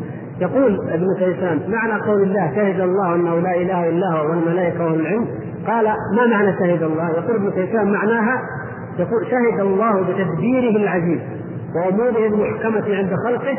يقول 0.41 0.89
ابن 0.89 1.05
كيسان 1.19 1.59
معنى 1.67 2.01
قول 2.01 2.21
الله 2.23 2.51
شهد 2.55 2.79
الله 2.79 3.15
أنه 3.15 3.39
لا 3.39 3.55
إله 3.55 3.89
إلا 3.89 4.07
هو 4.13 4.29
والملائكة 4.29 4.83
والعلم 4.85 5.27
قال 5.67 5.85
ما 5.85 6.25
معنى 6.31 6.53
شهد 6.59 6.83
الله؟ 6.83 7.09
يقول 7.09 7.35
ابن 7.35 7.51
كيسان 7.51 7.91
معناها 7.91 8.41
يقول 8.99 9.27
شهد 9.31 9.59
الله 9.59 10.01
بتدبيره 10.01 10.77
العجيب 10.77 11.19
وأموره 11.75 12.27
المحكمة 12.27 12.95
عند 12.97 13.13
خلقه 13.27 13.57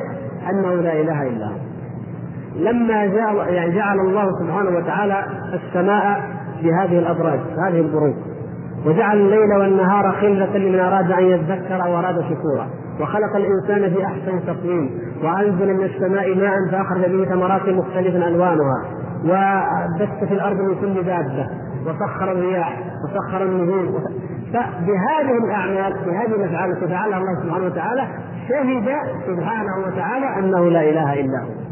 أنه 0.51 0.75
لا 0.75 1.01
إله 1.01 1.23
إلا 1.29 1.47
هو. 1.47 1.72
لما 2.57 3.07
جعل 3.07 3.37
يعني 3.37 3.75
جعل 3.75 4.01
الله 4.01 4.29
سبحانه 4.41 4.79
وتعالى 4.79 5.25
السماء 5.55 6.21
بهذه 6.63 6.99
الأبراج 6.99 7.41
هذه 7.67 7.81
البروج. 7.81 8.15
وجعل 8.87 9.17
الليل 9.17 9.53
والنهار 9.61 10.13
خلة 10.13 10.59
لمن 10.59 10.81
أراد 10.81 11.13
أن 11.13 11.25
يذكر 11.25 11.85
أو 11.85 11.99
أراد 11.99 12.21
شكورا. 12.21 12.69
وخلق 13.01 13.37
الإنسان 13.37 13.95
في 13.95 14.05
أحسن 14.05 14.47
تقويم. 14.47 14.91
وأنزل 15.25 15.75
من 15.75 15.85
السماء 15.85 16.35
ماء 16.35 16.55
فأخرج 16.71 17.11
به 17.11 17.25
ثمرات 17.25 17.69
مختلفة 17.69 18.29
ألوانها. 18.29 18.85
وبث 19.25 20.29
في 20.29 20.35
الأرض 20.35 20.57
من 20.57 20.75
كل 20.75 21.03
دابة. 21.03 21.49
وسخر 21.87 22.33
الرياح. 22.33 22.79
وسخر 23.05 23.43
النجوم. 23.43 23.95
فبهذه 24.53 25.39
الأعمال 25.45 25.93
بهذه 26.07 26.35
الأفعال 26.35 26.71
التي 26.71 26.85
الله 26.85 27.43
سبحانه 27.43 27.67
وتعالى 27.67 28.07
شهد 28.49 28.89
سبحانه 29.27 29.87
وتعالى 29.87 30.39
أنه 30.39 30.71
لا 30.71 30.83
إله 30.91 31.21
إلا 31.21 31.39
هو. 31.43 31.72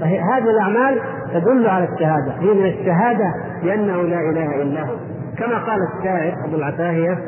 فهذه 0.00 0.50
الأعمال 0.50 1.00
تدل 1.34 1.66
على 1.66 1.88
الشهادة. 1.94 2.32
هي 2.40 2.54
من 2.54 2.66
الشهادة 2.66 3.34
بأنه 3.62 4.02
لا 4.02 4.20
إله 4.20 4.62
إلا 4.62 4.80
هو. 4.80 4.94
كما 5.38 5.58
قال 5.58 5.78
الشاعر 5.98 6.32
أبو 6.44 6.56
العتاهيه 6.56 7.18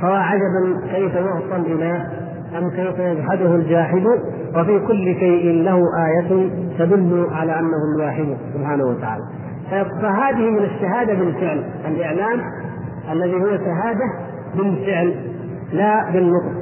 فوا 0.00 0.16
عجبا 0.16 0.80
كيف 0.92 1.14
يوصل 1.14 1.66
إلى 1.66 2.06
أم 2.58 2.70
كيف 2.70 2.98
يجحده 2.98 3.54
الجاحد 3.54 4.06
وفي 4.56 4.78
كل 4.86 5.14
شيء 5.20 5.62
له 5.62 5.82
آية 6.06 6.50
تدل 6.78 7.26
على 7.32 7.58
أنه 7.58 7.76
الواحد 7.96 8.36
سبحانه 8.54 8.84
وتعالى. 8.84 9.22
فهذه 10.02 10.50
من 10.50 10.64
الشهادة 10.64 11.14
بالفعل. 11.14 11.64
الإعلام 11.88 12.40
الذي 13.12 13.34
هو 13.34 13.56
شهادة 13.56 14.04
بالفعل 14.56 15.14
لا 15.72 16.10
بالنطق. 16.10 16.60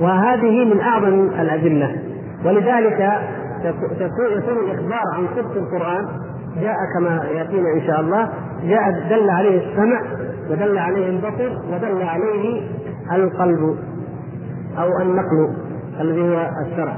وهذه 0.00 0.64
من 0.64 0.80
أعظم 0.80 1.28
الأدلة. 1.40 1.96
ولذلك 2.44 3.12
يكون 3.64 4.56
الإخبار 4.64 5.02
عن 5.14 5.26
صدق 5.36 5.56
القرآن 5.56 6.06
جاء 6.60 6.76
كما 6.98 7.24
يأتينا 7.24 7.72
إن 7.74 7.80
شاء 7.86 8.00
الله 8.00 8.28
جاء 8.64 8.90
دل 9.10 9.30
عليه 9.30 9.70
السمع 9.70 10.02
ودل 10.50 10.78
عليه 10.78 11.08
البصر 11.08 11.58
ودل 11.72 12.02
عليه 12.02 12.62
القلب 13.12 13.76
أو 14.78 15.02
النقل 15.02 15.54
الذي 16.00 16.22
هو 16.22 16.50
الشرع. 16.66 16.96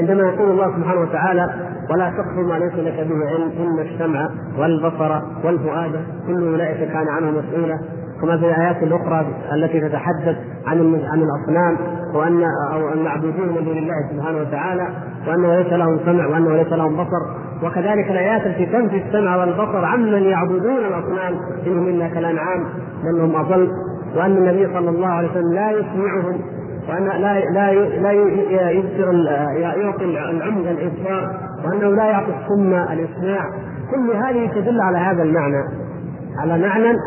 عندما 0.00 0.28
يقول 0.28 0.50
الله 0.50 0.76
سبحانه 0.76 1.00
وتعالى 1.00 1.54
ولا 1.90 2.10
تقف 2.10 2.38
ما 2.48 2.54
ليس 2.54 2.74
لك 2.74 3.06
به 3.06 3.28
علم 3.28 3.52
إن 3.58 3.78
السمع 3.78 4.28
والبصر 4.58 5.20
والفؤاد 5.44 5.92
كل 6.26 6.48
أولئك 6.48 6.88
كان 6.88 7.08
عنه 7.08 7.30
مسؤولا. 7.30 7.78
كما 8.24 8.38
في 8.38 8.44
الآيات 8.44 8.82
الأخرى 8.82 9.26
التي 9.52 9.80
تتحدث 9.80 10.36
عن 10.66 11.00
عن 11.04 11.22
الأصنام 11.22 11.76
وان 12.14 12.44
أو 12.72 12.92
المعبودين 12.92 13.48
من 13.48 13.64
دون 13.64 13.78
الله 13.78 13.94
سبحانه 14.12 14.38
وتعالى 14.38 14.88
وأنه 15.26 15.56
ليس 15.56 15.72
لهم 15.72 15.98
سمع 16.04 16.26
وأنه 16.26 16.56
ليس 16.56 16.72
لهم 16.72 16.94
بصر. 16.96 17.44
وكذلك 17.62 18.10
الآيات 18.10 18.46
التي 18.46 18.66
تنفي 18.66 19.02
السمع 19.06 19.36
والبصر 19.36 19.84
عمن 19.84 20.22
يعبدون 20.22 20.78
الأصنام 20.78 21.34
انهم 21.66 21.88
الا 21.88 22.08
كالانعام 22.08 22.64
بل 23.04 23.20
هم 23.20 23.36
أضل. 23.36 23.68
وأن 24.16 24.36
النبي 24.36 24.66
صلى 24.74 24.90
الله 24.90 25.08
عليه 25.08 25.30
وسلم 25.30 25.52
لا 25.52 25.70
يسمعهم 25.70 26.40
وأن 26.88 27.04
لا 27.04 27.40
لا 27.50 27.72
لا 28.00 28.70
يبصر 28.70 29.12
يعطي 29.56 30.04
العمد 30.04 30.66
الابصار 30.66 31.30
وأنه 31.64 31.96
لا 31.96 32.04
يعطي 32.04 32.32
الصم 32.42 32.74
الاسماع 32.74 33.50
كل 33.90 34.16
هذه 34.16 34.50
تدل 34.54 34.80
على 34.80 34.98
هذا 34.98 35.22
المعنى. 35.22 35.64
على 36.38 36.58
معنى 36.58 36.98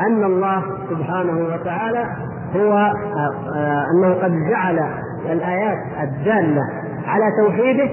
أن 0.00 0.24
الله 0.24 0.62
سبحانه 0.90 1.54
وتعالى 1.54 2.04
هو 2.56 2.92
أنه 3.94 4.14
قد 4.22 4.32
جعل 4.50 4.78
الآيات 5.32 5.78
الدالة 6.02 6.62
على 7.06 7.24
توحيده 7.42 7.90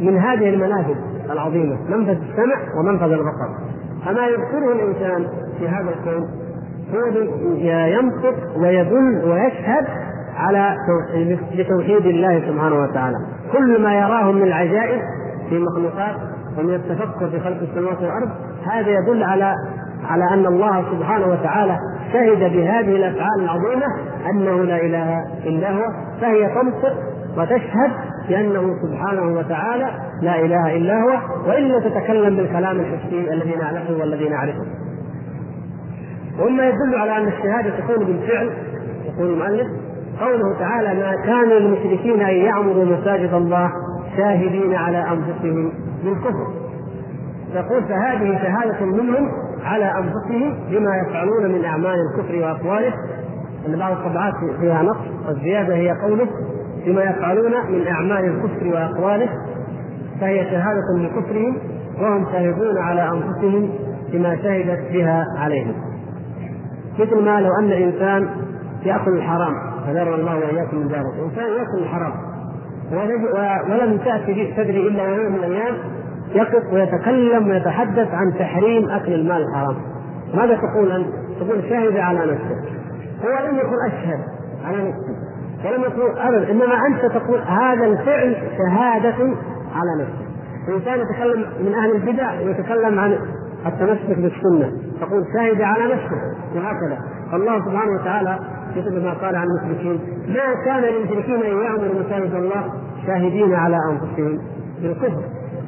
من 0.00 0.18
هذه 0.18 0.48
المنافذ 0.48 0.94
العظيمة 1.30 1.76
منفذ 1.88 2.16
السمع 2.30 2.56
ومنفذ 2.78 3.12
البصر. 3.12 3.48
فما 4.06 4.26
يبصره 4.26 4.72
الإنسان 4.72 5.26
في 5.58 5.68
هذا 5.68 5.90
الكون 5.90 6.28
هو 6.94 7.06
ينطق 7.86 8.34
ويدل 8.56 9.22
ويشهد 9.24 9.86
على 10.36 10.76
لتوحيد 11.54 12.06
الله 12.06 12.40
سبحانه 12.40 12.82
وتعالى. 12.82 13.16
كل 13.52 13.82
ما 13.82 13.94
يراه 13.94 14.32
من 14.32 14.42
العجائب 14.42 15.00
في 15.48 15.56
المخلوقات 15.56 16.16
ومن 16.58 16.74
التفكر 16.74 17.28
في 17.30 17.40
خلق 17.40 17.58
السماوات 17.62 18.02
والأرض 18.02 18.28
هذا 18.72 18.88
يدل 18.88 19.22
على 19.22 19.54
على 20.04 20.24
أن 20.34 20.46
الله 20.46 20.84
سبحانه 20.92 21.26
وتعالى 21.26 21.76
شهد 22.12 22.38
بهذه 22.38 22.96
الأفعال 22.96 23.40
العظيمة 23.40 23.86
أنه 24.30 24.64
لا 24.64 24.76
إله 24.76 25.18
إلا 25.44 25.70
هو 25.70 25.82
فهي 26.20 26.46
تنطق 26.46 26.94
وتشهد 27.38 27.90
بأنه 28.28 28.74
سبحانه 28.82 29.38
وتعالى 29.38 29.90
لا 30.22 30.40
إله 30.40 30.76
إلا 30.76 31.02
هو 31.02 31.18
والا 31.48 31.80
تتكلم 31.80 32.36
بالكلام 32.36 32.80
الحسي 32.80 33.32
الذي 33.32 33.56
نعرفه 33.56 34.00
والذي 34.00 34.28
نعرفه. 34.28 34.66
ومما 36.40 36.68
يدل 36.68 36.94
على 36.94 37.16
أن 37.16 37.28
الشهادة 37.28 37.70
تكون 37.78 38.04
بالفعل 38.04 38.50
يقول 39.04 39.32
المؤلف 39.32 39.66
قوله 40.20 40.58
تعالى 40.58 40.94
ما 40.94 41.14
كان 41.26 41.48
للمشركين 41.48 42.20
أن 42.20 42.34
يعمروا 42.34 42.84
مساجد 42.84 43.34
الله 43.34 43.70
شاهدين 44.16 44.74
على 44.74 44.98
أنفسهم 44.98 45.72
بالكفر 46.04 46.46
يقول 47.54 47.84
فهذه 47.84 48.38
شهادة 48.42 48.84
منهم 48.86 49.28
على 49.64 49.84
أنفسهم 49.84 50.54
بما 50.70 50.96
يفعلون 50.96 51.52
من 51.52 51.64
أعمال 51.64 51.96
الكفر 52.10 52.36
وأقواله 52.36 52.92
أن 53.66 53.78
بعض 53.78 53.92
الطبعات 53.92 54.34
فيها 54.60 54.82
نقص 54.82 55.06
والزيادة 55.28 55.74
هي 55.74 55.90
قوله 55.90 56.26
بما 56.86 57.02
يفعلون 57.02 57.52
من 57.70 57.86
أعمال 57.86 58.24
الكفر 58.24 58.66
وأقواله 58.66 59.28
فهي 60.20 60.44
شهادة 60.44 61.08
بكفرهم 61.08 61.58
وهم 62.00 62.26
شاهدون 62.32 62.78
على 62.78 63.10
أنفسهم 63.10 63.70
بما 64.12 64.36
شهدت 64.36 64.92
بها 64.92 65.24
عليهم. 65.38 65.74
مثل 66.98 67.24
ما 67.24 67.40
لو 67.40 67.50
أن 67.60 67.72
انسان 67.72 68.28
يأكل 68.84 69.12
الحرام 69.16 69.54
فذر 69.86 70.14
الله 70.14 70.36
وإياكم 70.36 70.76
من 70.76 70.88
ذلك. 70.88 71.30
انسان 71.30 71.52
يأكل 71.52 71.82
الحرام 71.82 72.12
ولم 73.70 73.98
تأتي 73.98 74.54
تدري 74.56 74.88
إلا 74.88 75.02
يوم 75.02 75.32
من 75.32 75.44
الأيام 75.44 75.74
يقف 76.34 76.72
ويتكلم 76.72 77.48
ويتحدث 77.48 78.08
عن 78.14 78.34
تحريم 78.38 78.90
أكل 78.90 79.12
المال 79.12 79.42
الحرام. 79.42 79.76
ماذا 80.34 80.54
تقول 80.54 80.92
أنت؟ 80.92 81.08
تقول 81.40 81.62
شهد 81.68 81.96
على 81.96 82.18
نفسه 82.18 82.56
هو 83.24 83.48
لم 83.48 83.56
يقل 83.56 83.76
أشهد 83.86 84.20
على 84.64 84.88
نفسه. 84.88 85.22
ولم 85.64 85.82
يقول 85.82 86.18
ابدا. 86.18 86.50
إنما 86.50 86.86
أنت 86.86 87.12
تقول 87.12 87.40
هذا 87.40 87.86
الفعل 87.86 88.36
شهادة 88.58 89.34
على 89.74 90.02
نفسه 90.02 90.22
الانسان 90.68 91.00
يتكلم 91.00 91.46
من 91.60 91.74
أهل 91.74 91.90
البدع 91.90 92.40
ويتكلم 92.40 93.00
عن 93.00 93.18
التمسك 93.66 94.18
بالسنة. 94.18 94.72
تقول 95.00 95.24
شهد 95.34 95.62
على 95.62 95.94
نفسه. 95.94 96.16
وهكذا. 96.54 96.98
فالله 97.32 97.58
سبحانه 97.58 98.00
وتعالى 98.00 98.38
مثل 98.76 99.04
ما 99.04 99.12
قال 99.12 99.36
عن 99.36 99.46
المشركين. 99.46 100.00
ما 100.28 100.64
كان 100.64 100.82
للمشركين 100.82 101.42
أن 101.42 101.62
يعمروا 101.62 102.00
مساجد 102.06 102.34
الله 102.34 102.64
شاهدين 103.06 103.54
على 103.54 103.76
أنفسهم 103.90 104.38
بالكفر. 104.82 105.22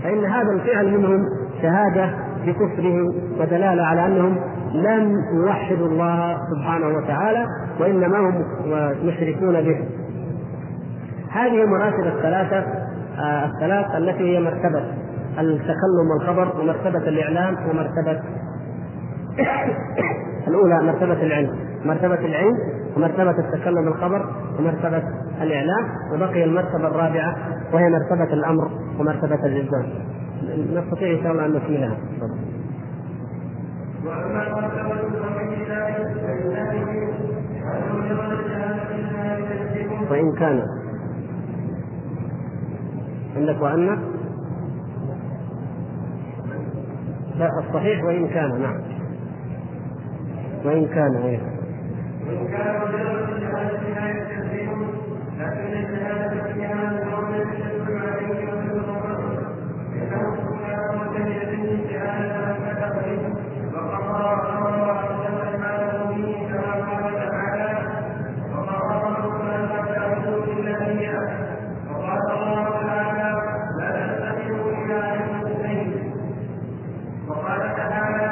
فإن 0.04 0.24
هذا 0.24 0.50
الفعل 0.52 0.98
منهم 0.98 1.24
شهادة 1.62 2.10
بكفرهم 2.46 3.14
ودلالة 3.40 3.82
على 3.82 4.06
أنهم 4.06 4.36
لم 4.74 5.12
يوحدوا 5.34 5.86
الله 5.88 6.38
سبحانه 6.50 6.88
وتعالى 6.88 7.46
وإنما 7.80 8.18
هم 8.18 8.44
مشركون 9.06 9.60
به. 9.62 9.88
هذه 11.30 11.62
المراتب 11.62 12.06
الثلاثة 12.06 12.64
آه 13.18 13.44
الثلاث 13.46 13.86
التي 13.96 14.36
هي 14.36 14.40
مرتبة 14.40 14.84
التكلم 15.38 16.10
والخبر 16.10 16.60
ومرتبة 16.60 17.08
الإعلام 17.08 17.56
ومرتبة 17.70 18.20
الأولى 20.48 20.82
مرتبة 20.82 21.22
العلم 21.22 21.58
مرتبة 21.84 22.26
العلم 22.26 22.58
ومرتبة 22.96 23.30
التكلم 23.38 23.84
بالخبر 23.84 24.26
ومرتبة 24.58 25.02
الإعلام 25.42 25.88
وبقي 26.14 26.44
المرتبة 26.44 26.88
الرابعة 26.88 27.36
وهي 27.72 27.88
مرتبة 27.90 28.32
الأمر 28.32 28.70
ومرتبة 28.98 29.46
الإلزام 29.46 29.86
نستطيع 30.74 31.18
إن 31.18 31.22
شاء 31.22 31.32
الله 31.32 31.46
أن 31.46 31.52
نكملها 31.52 31.96
وإن 40.10 40.32
كان 40.38 40.62
عندك 43.36 43.62
وأن؟ 43.62 43.86
لا 47.38 47.48
الصحيح 47.58 48.04
وإن 48.04 48.28
كان 48.28 48.62
نعم. 48.62 48.80
وإن 50.64 50.86
كان 50.88 51.16
إيه 51.16 51.40
وإن 52.26 52.48
كان 52.48 52.80
مجرد 52.80 53.28
الشهادة 53.36 53.78
لا 53.78 55.04
لكن 55.38 55.72
الشهادة 55.72 56.52
فيها 56.52 56.74
من 56.74 56.98
قول 57.14 57.34
يشهد 57.34 57.90
عليه 57.90 58.52
ومن 58.52 58.82
ضرره 58.82 59.42
لأنه 59.92 60.36
سبحانه 60.36 61.00
وتعالى 61.00 61.88
شهادة 61.90 62.54
كتب 62.54 62.94
به 63.04 63.20
وقضى 63.74 64.24
وأحسن 64.80 65.60
ما 65.60 65.70
له 65.76 66.04
به 66.10 66.48
كما 66.48 66.72
قال 66.72 67.14
تعالى 67.30 67.72
وقرره 68.52 69.42
ما 69.42 69.66
فتحه 69.66 70.14
إلا 70.44 70.86
إياه 70.86 71.28
وقال 71.90 72.30
الله 72.32 72.64
تعالى 72.86 73.30
لا 73.78 73.90
تتخذوا 74.06 74.72
إلى 74.72 75.14
المسلمين 75.14 76.12
وقال 77.28 77.60
تعالى 77.76 78.28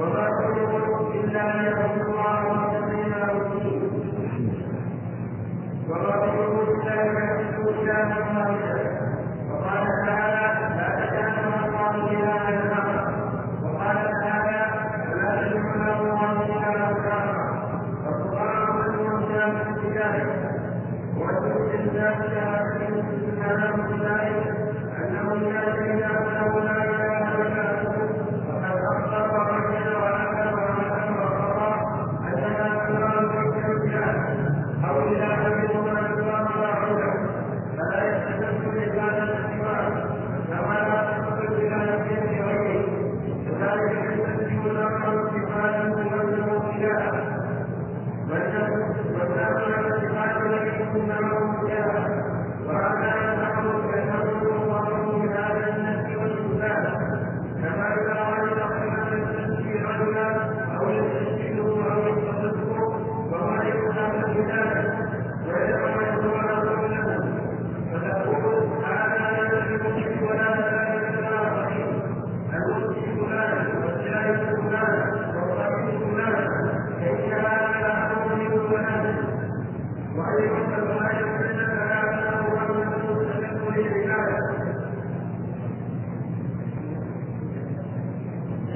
وما 0.00 0.24
خلقوا 0.38 1.12
إلا 1.14 1.42
ليعبدوا 1.62 2.04
الله 2.08 2.54
ورسوله 5.88 6.62
الله 6.62 6.94
يحب 6.94 7.68
إلها 7.68 8.18
واحدا 8.18 8.76
وقال 9.50 9.86
تعالى 10.06 10.46
لا 10.76 10.88
تجعل 11.06 11.44
الله 11.64 11.94
إلها 12.10 12.72
آخر 12.72 13.04
وقال 13.64 13.98
تعالى 14.22 14.62
لا 15.14 15.30
تجعل 15.42 16.00
الله 16.00 16.32
إلها 16.32 16.92
آخر 16.92 17.28
والقرآن 18.04 18.76
المرسل 18.88 19.52
في 19.80 19.88
ذلك 19.98 20.30
والاستثناء 21.18 22.14
شهادة 22.30 22.88
كلام 23.42 23.76
ذلك 24.02 24.46
أنه 24.98 25.34
لا 25.34 25.62
إله 25.74 26.18
له 26.34 26.50
لا 26.64 26.76
إله 26.84 27.18
إلا 27.42 27.66
هو 27.82 28.00
وقد 28.48 28.76
أخبر 28.92 29.24
وعجل 29.34 29.96
وعلم 29.96 30.54
وعلم 30.54 31.16
وقضى 31.20 31.72
أننا 32.28 32.64
نرى 32.90 33.44
أو 34.88 34.94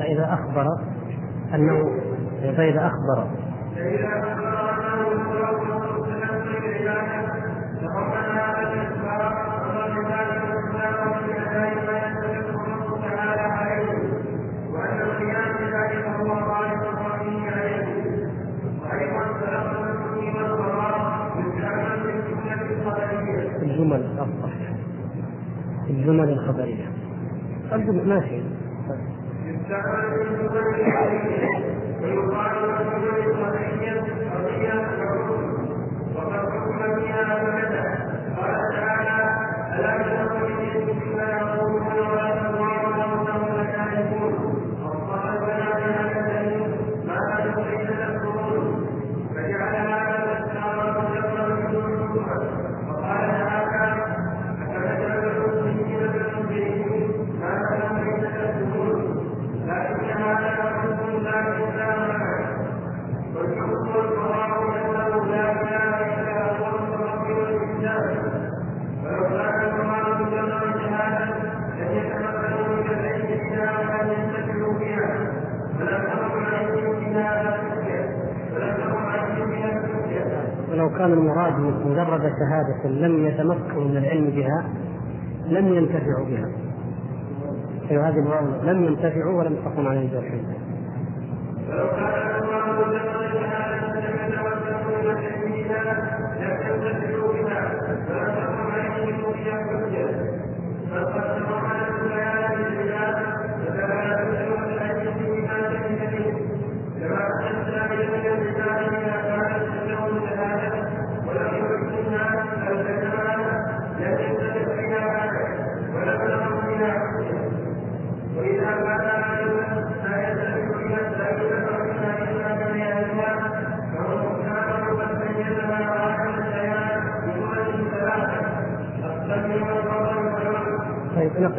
إلى 0.08 0.17
فإذا 0.28 0.34
أخبر 0.34 0.66
أنه 1.54 2.00
فإذا 2.56 2.86
أخبر. 2.86 3.26
الجمل 23.62 24.18
أفضل 24.18 24.52
الجمل 25.90 26.28
الخبرية. 26.30 26.86
الجمل 27.72 28.57
ويقال 32.02 32.77
ماشي 80.78 80.98
كان 80.98 81.12
المراد 81.12 81.52
مجرد 81.86 82.20
شهادة 82.20 82.88
لم 82.88 83.26
يتمكنوا 83.26 83.84
من 83.84 83.96
العلم 83.96 84.30
بها 84.30 84.64
لم 85.46 85.74
ينتفعوا 85.74 86.26
بها. 86.26 86.48
في 87.88 87.98
هذه 87.98 88.18
لم 88.62 88.84
ينتفعوا 88.84 89.38
ولم 89.38 89.56
تكن 89.64 89.86
عن 89.86 89.96
الجرحين. 89.96 90.44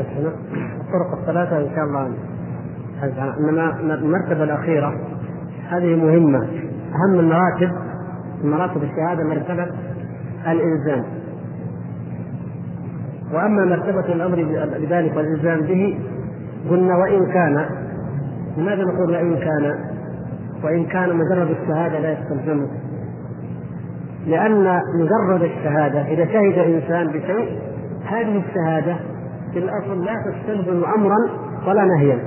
هنا 0.04 0.32
الطرق 0.82 1.20
الثلاثة 1.20 1.58
إن 1.58 1.70
شاء 1.76 1.86
الله. 1.86 2.12
إنما 3.40 3.80
المرتبة 3.96 4.44
الأخيرة. 4.44 4.94
هذه 5.70 5.96
مهمة. 5.96 6.48
أهم 6.96 7.20
المراتب. 7.20 7.72
مراتب 8.44 8.84
الشهادة 8.84 9.24
مرتبة 9.24 9.68
الإلزام. 10.48 11.04
وأما 13.34 13.66
مرتبة 13.66 14.14
الأمر 14.14 14.36
بذلك 14.80 15.16
والإلزام 15.16 15.62
به 15.62 16.00
قلنا 16.70 16.98
وإن 16.98 17.26
كان. 17.26 17.66
لماذا 18.58 18.84
نقول 18.84 19.12
وإن 19.12 19.36
كان؟ 19.36 19.76
وإن 20.64 20.86
كان 20.86 21.10
مجرد 21.16 21.50
الشهادة 21.62 22.00
لا 22.00 22.12
يستلزمه. 22.12 22.68
لأن 24.28 24.82
مجرد 24.96 25.42
الشهادة 25.42 26.02
إذا 26.02 26.26
شهد 26.26 26.58
إنسان 26.58 27.08
بشيء 27.08 27.60
هذه 28.06 28.44
الشهادة 28.48 28.96
في 29.54 29.60
الأصل 29.60 30.06
لا 30.06 30.14
تستلزم 30.32 30.84
امرا 30.98 31.18
ولا 31.68 31.86
نهيا. 31.86 32.20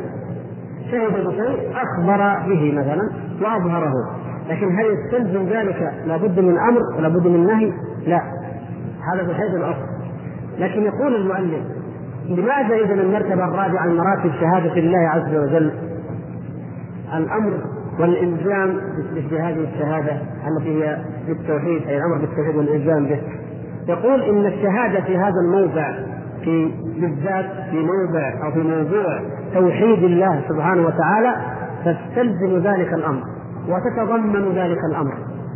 شهد 0.91 1.27
بشيء 1.27 1.73
أخبر 1.75 2.49
به 2.49 2.73
مثلا 2.73 3.11
وأظهره. 3.43 3.93
لكن 4.49 4.79
هل 4.79 4.85
يستلزم 4.87 5.45
ذلك 5.45 5.93
لابد 6.07 6.41
من 6.41 6.59
أمر 6.59 6.81
ولابد 6.99 7.27
من 7.27 7.47
نهي؟ 7.47 7.73
لا. 8.07 8.23
هذا 9.13 9.27
في 9.27 9.35
حيث 9.35 9.55
الأصل. 9.55 9.87
لكن 10.59 10.83
يقول 10.83 11.15
المؤلف 11.15 11.63
لماذا 12.29 12.75
اذا 12.85 12.95
المرتبة 12.95 13.45
الرابعة 13.45 13.87
من 13.87 13.97
مراتب 13.97 14.31
شهادة 14.41 14.73
الله 14.73 15.09
عز 15.09 15.37
وجل؟ 15.37 15.73
الأمر 17.17 17.53
والإلزام 18.01 18.77
بهذه 19.31 19.69
الشهادة 19.75 20.13
التي 20.49 20.85
هي 20.85 20.99
بالتوحيد 21.29 21.89
أي 21.89 21.97
الأمر 21.97 22.19
بالتوحيد 22.19 22.57
والإلزام 22.57 23.05
به. 23.07 23.21
يقول 23.89 24.23
إن 24.23 24.47
الشهادة 24.47 25.01
في 25.01 25.17
هذا 25.17 25.41
الموضع 25.45 26.12
في 26.45 26.75
بالذات 27.01 27.47
في 27.71 27.77
موضع 27.77 28.45
أو 28.45 28.51
في 28.53 28.59
موضوع 28.59 29.21
توحيد 29.55 30.05
الله 30.05 30.43
سبحانه 30.49 30.83
وتعالى 30.83 31.37
تستلزم 31.85 32.59
ذلك 32.59 32.93
الأمر 32.93 33.23
وتتضمن 33.69 34.53
ذلك 34.55 34.79
الأمر 34.91 35.15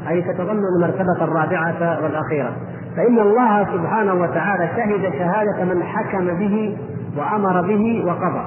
أي 0.08 0.22
تتضمن 0.22 0.62
المرتبه 0.76 1.24
الرابعة 1.24 2.02
والأخيرة. 2.02 2.52
فإن 2.96 3.18
الله 3.18 3.64
سبحانه 3.64 4.14
وتعالى 4.14 4.68
شهد 4.76 5.12
شهادة 5.18 5.64
من 5.64 5.82
حكم 5.82 6.26
به 6.26 6.78
وأمر 7.18 7.62
به 7.62 8.04
وقضى. 8.06 8.44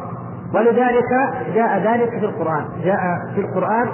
ولذلك 0.54 1.10
جاء 1.56 1.93
ذلك 1.93 2.10
في 2.10 2.25
القرآن. 2.25 2.65
جاء 2.84 2.99
في 3.36 3.41
القرآن 3.41 3.88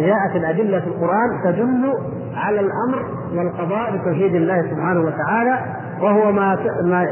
جاءت 0.00 0.36
الأدلة 0.36 0.80
في 0.80 0.86
القرآن 0.86 1.40
تدل 1.44 1.92
على 2.34 2.60
الأمر 2.60 3.04
والقضاء 3.34 3.96
بتوحيد 3.96 4.34
الله 4.34 4.62
سبحانه 4.62 5.00
وتعالى 5.00 5.58
وهو 6.02 6.32
ما 6.32 6.56
ما 6.84 7.02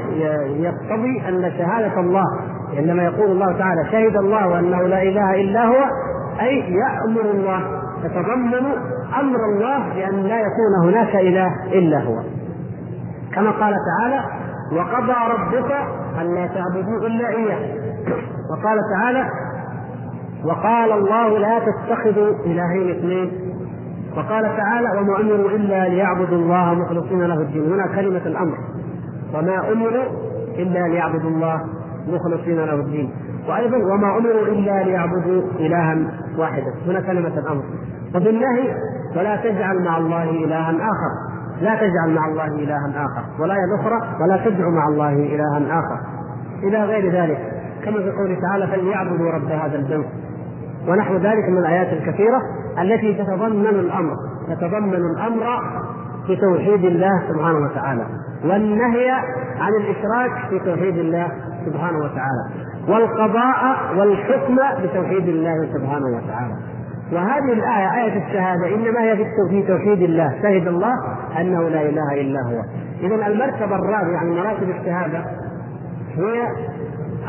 يقتضي 0.46 1.28
أن 1.28 1.52
شهادة 1.58 2.00
الله 2.00 2.24
عندما 2.76 3.02
يقول 3.02 3.30
الله 3.30 3.58
تعالى 3.58 3.84
شهد 3.92 4.16
الله 4.16 4.58
أنه 4.58 4.82
لا 4.82 5.02
إله 5.02 5.34
إلا 5.34 5.64
هو 5.66 5.84
أي 6.40 6.58
يأمر 6.58 7.30
الله 7.30 7.60
تتضمن 8.02 8.66
أمر 9.20 9.38
الله 9.52 9.94
بأن 9.94 10.22
لا 10.22 10.38
يكون 10.38 10.88
هناك 10.88 11.16
إله 11.16 11.64
إلا 11.72 12.02
هو. 12.02 12.16
كما 13.34 13.50
قال 13.50 13.74
تعالى 13.90 14.24
وقضى 14.72 15.32
ربك 15.32 15.72
الا 16.20 16.46
تعبدوا 16.46 17.06
إلا 17.06 17.28
إياه. 17.28 17.78
وقال 18.50 18.78
تعالى 18.94 19.30
وقال 20.44 20.92
الله 20.92 21.38
لا 21.38 21.58
تتخذوا 21.58 22.34
إلهين 22.46 22.90
اثنين. 22.90 23.30
وقال 24.18 24.56
تعالى 24.56 24.88
وما 24.98 25.20
امروا 25.20 25.50
الا 25.50 25.88
ليعبدوا 25.88 26.38
الله 26.38 26.74
مخلصين 26.74 27.22
له 27.22 27.40
الدين. 27.40 27.72
هنا 27.72 27.86
كلمة 27.86 28.26
الأمر. 28.26 28.58
وما 29.34 29.72
امروا 29.72 30.04
الا 30.58 30.88
ليعبدوا 30.88 31.30
الله 31.30 31.60
مخلصين 32.08 32.56
له 32.56 32.74
الدين. 32.74 33.10
وأيضا 33.48 33.76
وما 33.76 34.18
امروا 34.18 34.46
الا 34.46 34.82
ليعبدوا 34.82 35.42
الها 35.60 35.96
واحدا. 36.38 36.72
هنا 36.86 37.00
كلمة 37.00 37.38
الأمر. 37.38 37.62
وفي 38.14 38.30
النهي 38.30 38.74
ولا 39.16 39.36
تجعل 39.36 39.84
مع 39.84 39.98
الله 39.98 40.30
الها 40.30 40.70
اخر. 40.70 41.12
لا 41.60 41.74
تجعل 41.74 42.14
مع 42.14 42.28
الله 42.28 42.46
الها 42.46 42.92
آخر. 42.96 43.42
ولا 43.42 43.54
الاخرى 43.54 44.00
ولا 44.20 44.44
تدعو 44.44 44.70
مع 44.70 44.88
الله 44.88 45.12
الها 45.12 45.78
آخر. 45.78 46.00
إلى 46.62 46.84
غير 46.84 47.12
ذلك. 47.12 47.52
كما 47.84 47.98
في 47.98 48.10
قوله 48.10 48.40
تعالى 48.40 48.66
فليعبدوا 48.66 49.30
رب 49.30 49.50
هذا 49.50 49.76
البيت. 49.76 50.06
ونحو 50.88 51.14
ذلك 51.16 51.48
من 51.48 51.58
الآيات 51.58 51.92
الكثيرة. 51.92 52.42
التي 52.82 53.14
تتضمن 53.14 53.66
الأمر. 53.66 54.14
تتضمن 54.48 54.94
الأمر 54.94 55.46
بتوحيد 56.30 56.84
الله 56.84 57.22
سبحانه 57.28 57.58
وتعالى 57.58 58.06
والنهي 58.44 59.10
عن 59.60 59.72
الإشراك 59.80 60.48
في 60.50 60.58
توحيد 60.58 60.96
الله 60.98 61.28
سبحانه 61.66 61.98
وتعالى 61.98 62.44
والقضاء 62.88 63.78
والحكم 63.96 64.56
بتوحيد 64.82 65.28
الله 65.28 65.68
سبحانه 65.74 66.06
وتعالى. 66.06 66.54
وهذه 67.12 67.52
الآية 67.52 68.04
آية 68.04 68.26
الشهادة 68.26 68.74
إنما 68.74 69.02
هي 69.02 69.16
في 69.50 69.62
توحيد 69.62 70.02
الله. 70.02 70.34
شهد 70.42 70.66
الله 70.66 70.92
أنه 71.40 71.68
لا 71.68 71.82
إله 71.82 72.20
إلا 72.20 72.40
هو. 72.42 72.62
إذا 73.02 73.26
المرتبة 73.26 73.76
الرابعة 73.76 74.24
من 74.24 74.36
مراتب 74.36 74.70
الشهادة 74.70 75.24
هي 76.16 76.42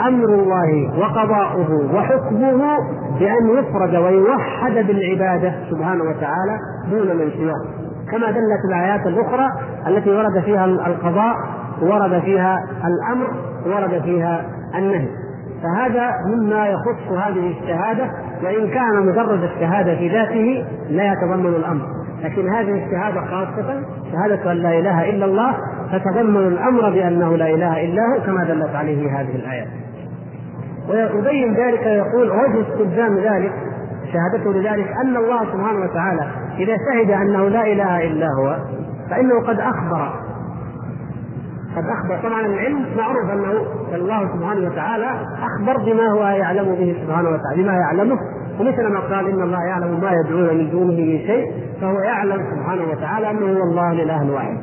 أمر 0.07 0.25
الله 0.25 0.99
وقضاؤه 0.99 1.95
وحكمه 1.95 2.77
بأن 3.19 3.49
يفرد 3.49 3.95
ويوحد 3.95 4.73
بالعبادة 4.73 5.53
سبحانه 5.69 6.03
وتعالى 6.03 6.57
دون 6.91 7.17
من 7.17 7.31
سواه 7.37 7.79
كما 8.11 8.31
دلت 8.31 8.65
الآيات 8.69 9.07
الأخرى 9.07 9.47
التي 9.87 10.09
ورد 10.09 10.39
فيها 10.45 10.65
القضاء 10.65 11.35
ورد 11.81 12.19
فيها 12.19 12.63
الأمر 12.85 13.27
ورد 13.65 14.01
فيها 14.01 14.45
النهي. 14.75 15.07
فهذا 15.63 16.11
مما 16.25 16.67
يخص 16.67 17.11
هذه 17.11 17.53
الشهادة 17.61 18.11
وإن 18.43 18.69
كان 18.69 19.05
مجرد 19.05 19.43
الشهادة 19.43 19.95
في 19.95 20.09
ذاته 20.09 20.65
لا 20.89 21.13
يتضمن 21.13 21.55
الأمر. 21.55 21.85
لكن 22.23 22.49
هذه 22.49 22.85
الشهادة 22.85 23.21
خاصة 23.21 23.81
شهادة 24.11 24.51
أن 24.51 24.57
لا 24.57 24.79
إله 24.79 25.09
إلا 25.09 25.25
الله 25.25 25.55
تتضمن 25.91 26.47
الأمر 26.47 26.89
بأنه 26.89 27.37
لا 27.37 27.49
إله 27.49 27.85
إلا 27.85 28.01
هو 28.01 28.25
كما 28.25 28.43
دلت 28.43 28.75
عليه 28.75 29.19
هذه 29.21 29.35
الآيات. 29.35 29.67
ويبين 30.89 31.53
ذلك 31.53 31.81
يقول 31.81 32.31
وجه 32.31 32.61
استلزام 32.61 33.17
ذلك 33.17 33.53
شهادته 34.13 34.53
لذلك 34.53 34.87
أن 35.03 35.17
الله 35.17 35.39
سبحانه 35.39 35.79
وتعالى 35.79 36.27
إذا 36.57 36.75
شهد 36.77 37.11
أنه 37.11 37.47
لا 37.47 37.61
إله 37.61 38.07
إلا 38.07 38.27
هو 38.39 38.57
فإنه 39.09 39.41
قد 39.47 39.59
أخبر. 39.59 40.13
قد 41.75 41.85
أخبر. 41.85 42.29
طبعا 42.29 42.45
العلم 42.45 42.85
معروف 42.97 43.31
أنه 43.31 43.51
الله 43.95 44.27
سبحانه 44.33 44.67
وتعالى 44.67 45.05
أخبر 45.43 45.77
بما 45.77 46.11
هو 46.11 46.23
يعلم 46.23 46.75
به 46.75 46.95
سبحانه 47.05 47.29
وتعالى 47.29 47.63
بما 47.63 47.73
يعلمه. 47.73 48.17
ومثل 48.59 48.87
ما 48.87 48.99
قال 48.99 49.27
إن 49.27 49.41
الله 49.41 49.63
يعلم 49.63 49.99
ما 50.01 50.11
يدعون 50.11 50.57
من 50.57 50.69
دونه 50.71 50.91
من 50.91 51.19
شيء 51.19 51.51
فهو 51.81 51.99
يعلم 51.99 52.45
سبحانه 52.55 52.83
وتعالى 52.91 53.31
أنه 53.31 53.59
هو 53.59 53.63
الله 53.63 53.91
الإله 53.91 54.21
الواحد. 54.21 54.57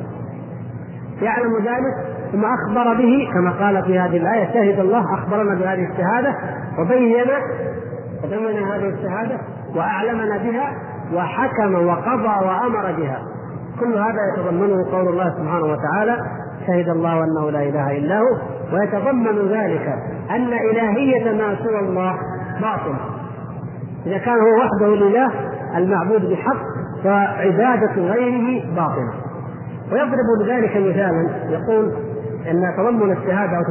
يعلم 1.21 1.57
ذلك 1.57 2.16
ثم 2.31 2.45
أخبر 2.45 2.93
به 2.93 3.29
كما 3.33 3.51
قال 3.51 3.83
في 3.83 3.99
هذه 3.99 4.17
الآية 4.17 4.53
شهد 4.53 4.79
الله 4.79 5.13
أخبرنا 5.13 5.55
بهذه 5.55 5.87
الشهادة 5.91 6.35
وبين 6.79 7.25
وبين 8.23 8.63
هذه 8.63 8.89
الشهادة 8.89 9.37
وأعلمنا 9.75 10.37
بها 10.37 10.73
وحكم 11.13 11.73
وقضى 11.87 12.45
وأمر 12.45 12.91
بها. 12.97 13.21
كل 13.79 13.97
هذا 13.97 14.19
يتضمنه 14.33 14.91
قول 14.91 15.07
الله 15.07 15.29
سبحانه 15.29 15.65
وتعالى 15.65 16.17
شهد 16.67 16.89
الله 16.89 17.23
أنه 17.23 17.51
لا 17.51 17.63
إله 17.63 17.97
إلا 17.97 18.19
هو. 18.19 18.37
ويتضمن 18.73 19.49
ذلك 19.51 19.93
أن 20.31 20.53
إلهية 20.53 21.33
ما 21.33 21.55
سوى 21.63 21.79
الله 21.79 22.13
باطل. 22.61 22.95
إذا 24.05 24.17
كان 24.17 24.39
هو 24.39 24.57
وحده 24.57 24.93
الإله 24.93 25.31
المعبود 25.77 26.29
بحق 26.29 26.57
فعبادة 27.03 27.93
غيره 27.95 28.75
باطلة. 28.75 29.13
ويضرب 29.91 30.41
لذلك 30.41 30.77
مثالا 30.77 31.29
يقول 31.49 31.93
إن 32.47 32.73
تضمن 32.77 33.11
الشهاده 33.11 33.57
أو 33.57 33.63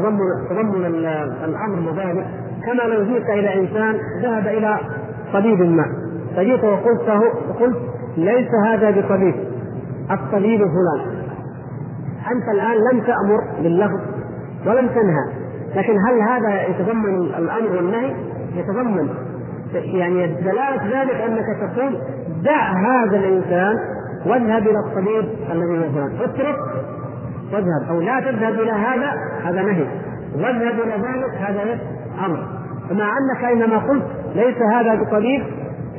تضمن 0.51 0.95
الأمر 1.45 1.93
مذلك 1.93 2.27
كما 2.67 2.83
لو 2.83 3.05
جئت 3.05 3.31
إلى 3.31 3.61
إنسان 3.61 3.99
ذهب 4.23 4.47
إلى 4.47 4.79
طبيب 5.33 5.61
ما. 5.61 5.85
فجئت 6.37 6.65
وقلت 6.65 7.11
قلت 7.61 7.77
ليس 8.17 8.49
هذا 8.67 8.91
بطبيب 8.91 9.35
الطبيب 10.11 10.61
فلان. 10.61 11.17
أنت 12.33 12.49
الآن 12.49 12.77
لم 12.93 13.01
تأمر 13.01 13.63
باللفظ 13.63 14.01
ولم 14.67 14.89
تنهى. 14.89 15.47
لكن 15.77 15.93
هل 16.09 16.21
هذا 16.21 16.69
يتضمن 16.69 17.15
الأمر 17.15 17.77
والنهي؟ 17.77 18.15
يتضمن. 18.57 19.09
يعني 19.75 20.27
دلالة 20.27 21.03
ذلك 21.03 21.15
أنك 21.15 21.47
تقول 21.61 21.99
دع 22.45 22.73
هذا 22.73 23.17
الإنسان 23.17 23.79
واذهب 24.27 24.63
إلى 24.63 24.79
الطبيب 24.79 25.25
الذي 25.53 25.79
مثلا 25.79 26.25
اترك 26.25 26.57
واذهب 27.53 27.91
أو 27.91 28.01
لا 28.01 28.21
تذهب 28.21 28.55
إلى 28.55 28.73
هذا 28.73 29.13
هذا 29.45 29.63
نهي. 29.63 29.87
واذهب 30.35 30.81
إلى 30.81 30.93
ذلك 30.93 31.35
هذا 31.39 31.79
أمر. 32.27 32.39
فمع 32.91 33.11
انك 33.19 33.45
إنما 33.45 33.79
قلت 33.79 34.03
ليس 34.35 34.57
هذا 34.75 34.95
بطبيب 34.95 35.45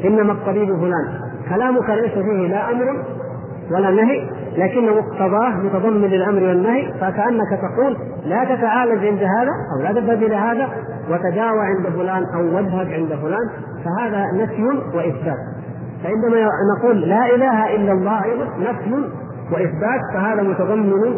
إنما 0.06 0.32
الطبيب 0.32 0.68
فلان. 0.68 1.08
كلامك 1.50 1.90
ليس 1.90 2.14
فيه 2.14 2.48
لا 2.48 2.72
أمر 2.72 3.04
ولا 3.72 3.92
نهي 3.92 4.30
لكن 4.58 4.90
مقتضاه 4.90 5.50
متضمن 5.50 6.02
للامر 6.02 6.44
والنهي. 6.44 6.94
فكأنك 6.94 7.60
تقول 7.62 7.98
لا 8.26 8.56
تتعالج 8.56 9.06
عند 9.06 9.24
هذا 9.24 9.52
أو 9.76 9.84
لا 9.84 9.92
تذهب 9.92 10.24
إلى 10.24 10.36
هذا 10.36 10.70
وتداوى 11.10 11.60
عند 11.60 11.88
فلان 11.98 12.24
أو 12.36 12.56
واذهب 12.56 12.88
عند 12.92 13.10
فلان. 13.22 13.50
فهذا 13.86 14.26
نفي 14.34 14.64
وإثبات. 14.98 15.38
فعندما 16.04 16.50
نقول 16.78 17.02
لا 17.02 17.36
إله 17.36 17.76
إلا 17.76 17.92
الله 17.92 18.24
أيضا 18.24 18.46
نفي 18.60 19.10
وإثبات 19.52 20.02
فهذا 20.14 20.44
متضمن 20.44 21.16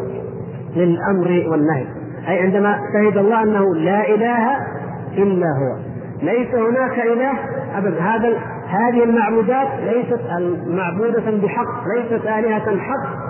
للامر 0.75 1.51
والنهي. 1.51 1.85
أي 2.27 2.39
عندما 2.39 2.79
شهد 2.93 3.17
الله 3.17 3.43
أنه 3.43 3.75
لا 3.75 4.09
إله 4.09 4.57
إلا 5.17 5.47
هو. 5.47 5.77
ليس 6.21 6.55
هناك 6.55 6.99
إله 6.99 7.31
ابدا 7.77 8.01
هذا 8.01 8.29
هذه 8.67 9.03
المعبودات 9.03 9.67
ليست 9.83 10.19
معبودة 10.67 11.31
بحق 11.43 11.83
ليست 11.95 12.25
آلهة 12.25 12.77
حق. 12.77 13.29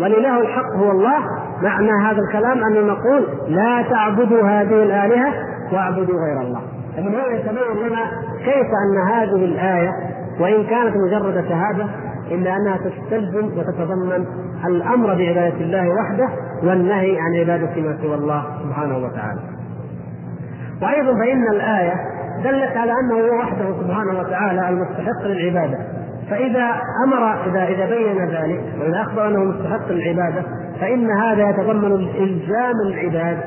والاله 0.00 0.40
الحق 0.40 0.72
هو 0.76 0.90
الله. 0.90 1.18
معنى 1.62 1.90
هذا 1.90 2.18
الكلام 2.28 2.64
أن 2.64 2.86
نقول 2.86 3.26
لا 3.48 3.82
تعبدوا 3.90 4.42
هذه 4.42 4.82
الآلهة 4.82 5.32
واعبدوا 5.72 6.20
غير 6.24 6.40
الله. 6.40 6.60
فمن 6.96 7.08
هنا 7.08 7.26
يتبين 7.26 7.86
لنا 7.88 8.10
كيف 8.44 8.66
أن 8.84 9.12
هذه 9.12 9.44
الآية 9.44 9.92
وإن 10.40 10.64
كانت 10.64 10.96
مجرد 10.96 11.44
شهادة 11.48 11.86
إلا 12.30 12.56
أنها 12.56 12.76
تستلزم 12.76 13.58
وتتضمن 13.58 14.26
الأمر 14.66 15.06
بعبادة 15.06 15.56
الله 15.60 15.88
وحده 15.88 16.28
والنهي 16.62 17.18
عن 17.18 17.36
عبادة 17.40 17.80
ما 17.80 17.98
سوى 18.02 18.14
الله 18.14 18.44
سبحانه 18.62 18.96
وتعالى. 18.96 19.40
وأيضا 20.82 21.14
فإن 21.14 21.48
الآية 21.52 21.94
دلت 22.44 22.76
على 22.76 22.92
أنه 22.92 23.14
هو 23.14 23.38
وحده 23.38 23.64
سبحانه 23.82 24.18
وتعالى 24.20 24.68
المستحق 24.68 25.22
للعبادة. 25.24 25.78
فإذا 26.30 26.80
أمر 27.06 27.46
إذا 27.46 27.64
إذا 27.64 27.86
بين 27.86 28.28
ذلك 28.28 28.60
وإذا 28.80 29.00
أخبر 29.00 29.28
أنه 29.28 29.44
مستحق 29.44 29.92
للعبادة 29.92 30.42
فإن 30.80 31.10
هذا 31.10 31.50
يتضمن 31.50 31.92
إلزام 31.92 32.74
العباد 32.86 33.38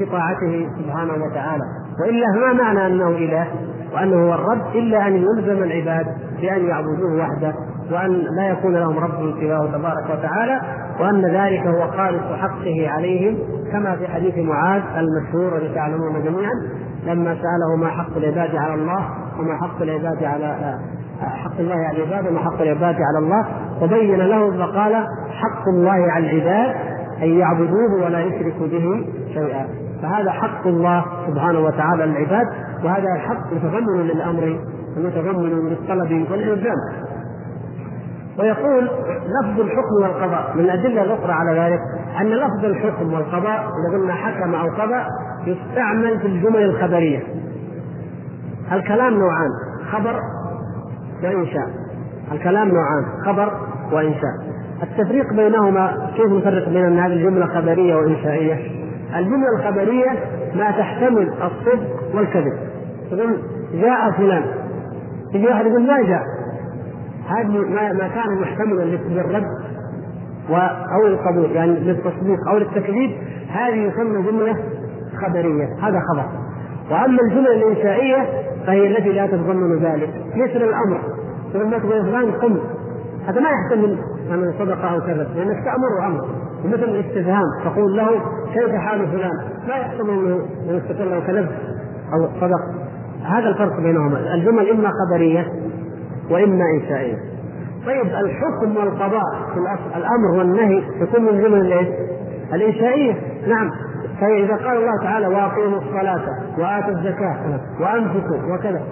بطاعته 0.00 0.68
سبحانه 0.78 1.12
وتعالى. 1.12 1.64
وإلا 2.00 2.26
ما 2.40 2.62
معنى 2.62 2.86
أنه 2.86 3.08
إله؟ 3.08 3.46
وأنه 3.94 4.28
هو 4.28 4.34
الرب 4.34 4.76
إلا 4.76 5.06
أن 5.06 5.16
يلزم 5.16 5.62
العباد 5.62 6.06
بأن 6.40 6.66
يعبدوه 6.66 7.20
وحده 7.20 7.54
وأن 7.92 8.10
لا 8.10 8.48
يكون 8.48 8.76
لهم 8.76 8.98
رب 8.98 9.34
سواه 9.40 9.66
تبارك 9.66 10.04
وتعالى 10.10 10.60
وأن 11.00 11.26
ذلك 11.26 11.66
هو 11.66 11.90
خالص 11.90 12.22
حقه 12.38 12.88
عليهم 12.88 13.38
كما 13.72 13.96
في 13.96 14.08
حديث 14.08 14.38
معاذ 14.38 14.82
المشهور 14.96 15.56
الذي 15.56 15.74
تعلمون 15.74 16.22
جميعا 16.24 16.52
لما 17.06 17.34
سأله 17.34 17.76
ما 17.76 17.88
حق 17.88 18.16
العباد 18.16 18.56
على 18.56 18.74
الله 18.74 19.08
وما 19.38 19.56
حق 19.62 19.82
العباد 19.82 20.24
على 20.24 20.78
حق 21.20 21.58
الله 21.58 21.74
على 21.74 22.02
العباد 22.02 22.30
وما 22.30 22.40
حق 22.40 22.60
العباد 22.60 22.94
على 22.94 23.18
الله 23.18 23.46
وبين 23.82 24.18
له 24.18 24.66
فقال 24.66 24.94
حق 25.30 25.68
الله 25.68 26.12
على 26.12 26.30
العباد 26.30 26.76
أن 27.22 27.38
يعبدوه 27.38 28.04
ولا 28.04 28.20
يشركوا 28.20 28.66
به 28.66 29.06
شيئا. 29.34 29.87
فهذا 30.02 30.30
حق 30.30 30.66
الله 30.66 31.04
سبحانه 31.26 31.60
وتعالى 31.60 32.06
للعباد 32.06 32.46
وهذا 32.84 33.14
الحق 33.16 33.52
متضمن 33.52 34.06
للأمر 34.06 34.58
ومتضمن 34.96 35.68
للطلب 35.68 36.30
والإلزام. 36.30 36.76
ويقول 38.38 38.84
لفظ 39.42 39.60
الحكم 39.60 39.94
والقضاء 40.02 40.52
من 40.54 40.60
الأدلة 40.60 41.02
الأخرى 41.02 41.32
على 41.32 41.60
ذلك 41.60 41.80
أن 42.20 42.26
لفظ 42.26 42.64
الحكم 42.64 43.12
والقضاء 43.12 43.60
إذا 43.60 43.98
قلنا 43.98 44.14
حكم 44.14 44.54
أو 44.54 44.66
قضى 44.66 45.02
يستعمل 45.46 46.18
في 46.20 46.26
الجمل 46.26 46.62
الخبرية. 46.62 47.22
الكلام 48.72 49.14
نوعان 49.14 49.50
خبر 49.92 50.20
وإنشاء 51.22 51.66
الكلام 52.32 52.68
نوعان 52.68 53.04
خبر 53.26 53.52
وإنشاء 53.92 54.32
التفريق 54.82 55.32
بينهما 55.32 56.10
كيف 56.16 56.32
نفرق 56.32 56.68
بين 56.68 56.98
هذه 56.98 57.12
الجملة 57.12 57.46
خبرية 57.46 57.96
وإنشائية؟ 57.96 58.77
الجملة 59.16 59.48
الخبرية 59.56 60.10
ما 60.54 60.70
تحتمل 60.70 61.32
الصدق 61.32 62.14
والكذب. 62.14 62.58
تقول 63.10 63.38
جاء 63.74 64.10
فلان. 64.10 64.42
يجي 65.34 65.46
واحد 65.46 65.66
يقول 65.66 65.86
ما 65.86 66.02
جاء. 66.02 66.22
هذه 67.28 67.46
ما, 67.46 67.92
ما 67.92 68.08
كان 68.08 68.40
محتملا 68.40 68.82
للرد 68.82 69.44
أو 70.94 71.06
القبول 71.06 71.50
يعني 71.50 71.72
للتصديق 71.72 72.48
أو 72.50 72.58
للتكذيب. 72.58 73.10
هذه 73.48 73.74
يسمى 73.74 74.22
جملة 74.22 74.56
خبرية. 75.22 75.68
هذا 75.82 76.00
خبر. 76.12 76.24
وأما 76.90 77.18
الجمل 77.22 77.46
الإنشائية 77.46 78.28
فهي 78.66 78.86
التي 78.86 79.12
لا 79.12 79.26
تتضمن 79.26 79.78
ذلك. 79.78 80.10
مثل 80.34 80.62
الأمر. 80.62 81.00
تقول 81.52 81.80
فلان 81.80 82.32
قم. 82.32 82.58
هذا 83.28 83.40
ما 83.40 83.48
يحتمل 83.50 83.98
ان 84.30 84.54
صدق 84.58 84.84
أو 84.84 85.00
كذب 85.00 85.28
لأنك 85.36 85.64
تأمر 85.64 86.06
أمر 86.06 86.28
ومثل 86.64 86.84
الاستفهام 86.84 87.44
تقول 87.64 87.96
له 87.96 88.08
كيف 88.54 88.74
حال 88.74 89.06
فلان؟ 89.08 89.38
لا 89.68 89.76
يحتمل 89.76 90.10
إنه 90.10 90.76
يستقل 90.76 91.12
أو 91.12 91.20
كذب 91.20 91.48
أو 92.12 92.28
صدق. 92.40 92.60
هذا 93.24 93.48
الفرق 93.48 93.80
بينهما. 93.80 94.34
الجمل 94.34 94.70
إما 94.70 94.90
خبرية 94.90 95.46
وإما 96.30 96.64
إنشائية. 96.74 97.16
طيب 97.86 98.06
الحكم 98.06 98.76
والقضاء 98.76 99.24
في 99.54 99.58
الأمر 99.96 100.38
والنهي 100.38 100.82
يكون 101.00 101.22
من 101.22 101.42
جمل 101.42 101.60
الايش؟ 101.60 101.88
الإنشائية. 102.54 103.14
نعم. 103.48 103.70
فإذا 104.20 104.56
قال 104.56 104.76
الله 104.76 105.02
تعالى 105.02 105.26
وأقيموا 105.26 105.78
الصلاة 105.78 106.22
وآتوا 106.58 106.90
الزكاة 106.90 107.36
وأنفقوا 107.80 108.54
وكذا 108.54 108.82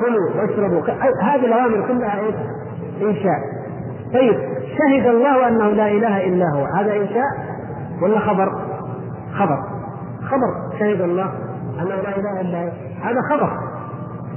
كلوا 0.00 0.42
واشربوا 0.42 0.82
هذه 1.22 1.46
الأوامر 1.46 1.88
كلها 1.88 2.20
إيش؟ 2.20 2.34
إنشاء. 3.02 3.38
طيب 4.12 4.55
شهد 4.78 5.06
الله 5.06 5.48
أنه 5.48 5.70
لا 5.70 5.88
إله 5.88 6.26
إلا 6.26 6.44
هو. 6.54 6.64
هذا 6.64 6.96
إنشاء 6.96 7.30
ولا 8.02 8.18
خبر؟ 8.18 8.52
خبر. 9.34 9.58
خبر. 10.22 10.78
شهد 10.78 11.00
الله 11.00 11.32
أنه 11.78 11.84
لا 11.84 12.16
إله 12.16 12.40
إلا 12.40 12.62
هو. 12.62 12.70
هذا 13.02 13.20
خبر. 13.30 13.50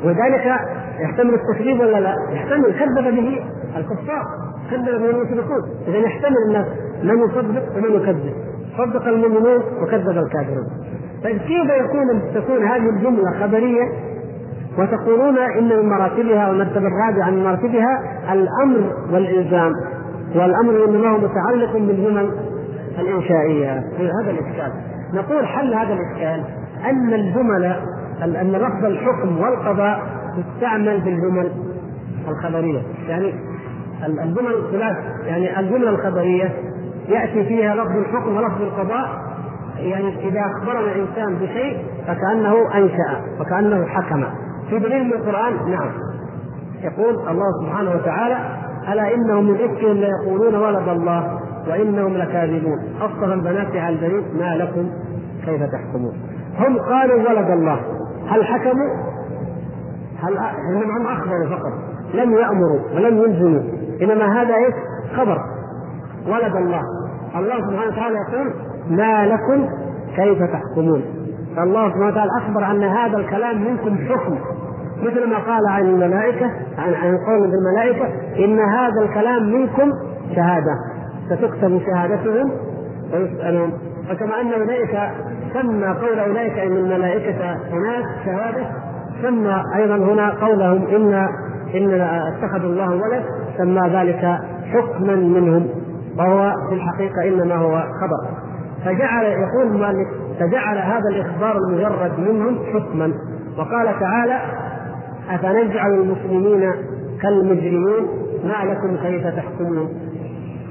ولذلك 0.03 0.59
يحتمل 0.99 1.33
التكذيب 1.33 1.79
ولا 1.79 1.99
لا؟ 1.99 2.15
يحتمل. 2.31 2.79
كذب 2.79 3.15
به 3.15 3.43
الكفار. 3.77 4.23
كذب 4.71 5.01
به 5.01 5.09
المشركون. 5.09 5.61
اذا 5.87 5.97
يحتمل 5.97 6.37
الناس 6.47 6.65
من 7.03 7.19
يصدق 7.19 7.77
ومن 7.77 8.01
يكذب. 8.01 8.33
صدق 8.77 9.07
المؤمنون 9.07 9.63
وكذب 9.81 10.17
الكافرون. 10.17 10.67
طيب 11.23 11.37
كيف 11.37 11.69
يكون 11.69 12.21
تكون 12.35 12.63
هذه 12.63 12.89
الجملة 12.89 13.31
خبرية 13.41 13.83
وتقولون 14.77 15.37
إن 15.37 15.69
من 15.69 15.89
مراتبها 15.89 16.49
والمرتبه 16.49 16.87
الرابعه 16.87 17.29
من 17.29 17.43
مراتبها 17.43 18.01
الأمر 18.33 18.93
والإلزام. 19.11 19.71
والأمر 20.35 20.85
إنما 20.85 21.09
هو 21.09 21.17
متعلق 21.17 21.73
بالجمل 21.73 22.31
الإنشائية. 22.99 23.83
هذا 23.97 24.31
الإشكال. 24.31 24.71
نقول 25.13 25.47
حل 25.47 25.73
هذا 25.73 25.93
الإشكال 25.93 26.43
أن 26.85 27.13
الجمل 27.13 27.75
أن 28.23 28.51
لفظ 28.51 28.85
الحكم 28.85 29.41
والقضاء 29.41 30.01
تستعمل 30.37 31.01
في 31.01 31.09
الجمل 31.09 31.51
الخبرية. 32.27 32.81
يعني 33.07 33.33
الجمل 34.05 34.53
الثلاث 34.53 34.97
يعني 35.25 35.59
الجمله 35.59 35.89
الخبرية 35.89 36.53
يأتي 37.07 37.45
فيها 37.45 37.75
لفظ 37.75 37.97
الحكم 37.97 38.35
ولفظ 38.37 38.61
القضاء. 38.61 39.29
يعني 39.77 40.27
إذا 40.27 40.41
أخبرنا 40.41 40.95
انسان 40.95 41.35
بشيء 41.35 41.77
فكأنه 42.07 42.75
أنشأ 42.75 43.21
وكأنه 43.39 43.85
حكم. 43.85 44.23
في 44.69 44.79
دليل 44.79 45.03
من 45.03 45.13
القرآن؟ 45.13 45.53
نعم. 45.71 45.91
يقول 46.83 47.29
الله 47.29 47.45
سبحانه 47.63 47.91
وتعالى 47.91 48.37
ألا 48.93 49.13
إنهم 49.15 49.45
من 49.45 49.55
افكهم 49.55 49.97
ليقولون 49.97 50.55
ولد 50.55 50.87
الله 50.87 51.39
وإنهم 51.67 52.13
لكاذبون. 52.13 52.79
اصطفى 53.01 53.33
البنات 53.33 53.75
على 53.75 53.95
البنين 53.95 54.23
ما 54.39 54.55
لكم؟ 54.55 54.89
كيف 55.45 55.61
تحكمون؟ 55.63 56.13
هم 56.57 56.79
قالوا 56.79 57.29
ولد 57.29 57.49
الله. 57.51 57.79
هل 58.27 58.45
حكموا؟ 58.45 58.89
هل 60.23 60.37
هم 60.83 61.07
أخبروا 61.07 61.49
فقط؟ 61.49 61.73
لم 62.13 62.33
يأمروا 62.33 62.79
ولم 62.95 63.17
يلزموا. 63.17 63.61
إنما 64.01 64.41
هذا 64.41 64.55
إيش؟ 64.55 64.73
خبر. 65.17 65.37
ولد 66.27 66.55
الله. 66.55 66.81
الله 67.35 67.55
سبحانه 67.55 67.91
وتعالى 67.91 68.15
يقول 68.15 68.53
ما 68.89 69.27
لكم؟ 69.27 69.69
كيف 70.15 70.43
تحكمون؟ 70.43 71.03
فالله 71.55 71.89
سبحانه 71.89 72.07
وتعالى 72.07 72.31
أخبر 72.37 72.71
أن 72.71 72.83
هذا 72.83 73.17
الكلام 73.17 73.63
منكم 73.63 73.97
حكم. 73.97 74.37
مثل 75.01 75.29
ما 75.29 75.37
قال 75.37 75.67
عن 75.67 75.85
الملائكة 75.85 76.45
عن 76.77 76.93
عن 76.93 77.17
قول 77.17 77.53
الملائكه 77.53 78.07
إن 78.45 78.59
هذا 78.59 79.01
الكلام 79.01 79.43
منكم 79.53 79.91
شهادة. 80.35 80.75
ستكتب 81.29 81.81
شهادتهم. 81.85 82.51
ويسالون 83.13 83.73
فكما 84.09 84.41
أن 84.41 84.53
أولئك 84.53 84.99
سمى 85.53 85.87
قول 85.87 86.19
أولئك 86.19 86.57
إن 86.57 86.77
الملائكة 86.77 87.53
هناك 87.71 88.05
شهادة 88.25 88.65
سمى 89.21 89.63
أيضا 89.75 89.95
هنا 89.95 90.29
قولهم 90.29 90.87
ان 90.87 91.27
إن 91.75 92.01
اتخذوا 92.01 92.69
الله 92.69 92.89
ولد 92.91 93.23
سمى 93.57 93.81
ذلك 93.89 94.37
حكما 94.73 95.15
منهم 95.15 95.67
وهو 96.17 96.53
في 96.69 96.75
الحقيقة 96.75 97.27
إنما 97.27 97.55
هو 97.55 97.83
خبر. 98.01 98.37
فجعل 98.85 99.25
يقول 99.25 99.67
المؤلف 99.67 100.07
فجعل 100.39 100.77
هذا 100.77 101.09
الإخبار 101.09 101.57
المجرد 101.57 102.19
منهم 102.19 102.57
حكما. 102.73 103.13
وقال 103.57 103.99
تعالى 103.99 104.39
أفنجعل 105.29 105.93
المسلمين 105.93 106.71
كالمجرمين 107.21 108.07
ما 108.43 108.71
لكم 108.71 108.97
كيف 109.03 109.27
تحكمون؟ 109.27 109.89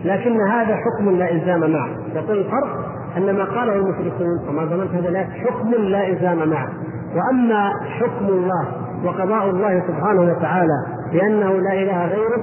لكن 0.05 0.41
هذا 0.41 0.77
حكم 0.77 1.11
لا 1.11 1.31
إلزام 1.31 1.71
معه. 1.71 1.89
يقول 2.15 2.39
الفرق 2.39 2.89
أن 3.17 3.37
ما 3.37 3.45
قاله 3.45 3.73
المشركون 3.73 4.49
وما 4.49 4.65
ظننت 4.65 4.91
هذا 4.95 5.11
لا 5.11 5.25
حكم 5.25 5.71
لا 5.75 6.09
إلزام 6.09 6.49
معه. 6.49 6.69
وأما 7.17 7.73
حكم 7.99 8.27
الله 8.29 8.69
وقضاء 9.05 9.51
الله 9.51 9.83
سبحانه 9.89 10.21
وتعالى 10.21 10.87
بأنه 11.13 11.53
لا 11.53 11.73
إله 11.73 12.07
غيره 12.07 12.43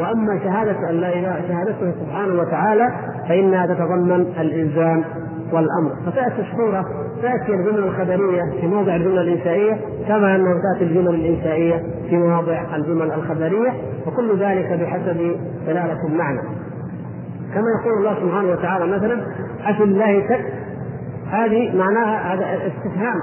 وأما 0.00 0.38
شهادة 0.44 0.90
أن 0.90 0.94
لا 0.94 1.08
إله 1.08 1.48
شهادته 1.48 1.92
سبحانه 2.00 2.40
وتعالى 2.40 2.88
فإنها 3.28 3.66
تتضمن 3.66 4.20
الإلزام. 4.40 5.04
والأمر. 5.52 5.90
فتأتي 6.06 6.40
الصورة 6.50 6.84
تأتي 7.22 7.54
الجمل 7.54 7.78
الخبرية 7.78 8.42
في 8.60 8.66
موضع 8.66 8.96
الجملة 8.96 9.20
الانشائيه 9.20 9.80
كما 10.08 10.36
أنه 10.36 10.54
تأتي 10.62 10.84
الجمل 10.84 11.14
الانشائيه 11.14 11.82
في 12.10 12.16
مواضع 12.16 12.76
الجمل 12.76 13.12
الخبرية 13.12 13.70
وكل 14.06 14.38
ذلك 14.38 14.80
بحسب 14.80 15.36
دلالة 15.66 16.06
المعنى. 16.08 16.40
كما 17.54 17.64
يقول 17.80 17.98
الله 17.98 18.14
سبحانه 18.14 18.50
وتعالى 18.50 18.86
مثلا 18.86 19.22
أفي 19.64 19.82
الله 19.82 20.28
شك؟ 20.28 20.44
هذه 21.30 21.76
معناها 21.76 22.34
هذا 22.34 22.44
استفهام 22.66 23.20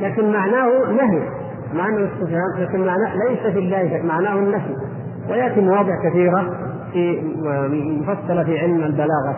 لكن 0.00 0.32
معناه 0.32 0.92
نهي. 0.92 1.22
مع 1.74 1.88
أنه 1.88 2.08
استفهام 2.14 2.58
لكن 2.58 2.80
معناه 2.80 3.14
ليس 3.28 3.52
في 3.52 3.58
الله 3.58 3.88
شك 3.88 4.04
معناه 4.04 4.34
النفي 4.34 4.76
ويأتي 5.30 5.60
مواضع 5.60 6.02
كثيرة 6.04 6.56
في 6.92 7.22
مفصلة 8.00 8.44
في 8.44 8.58
علم 8.58 8.84
البلاغة. 8.84 9.36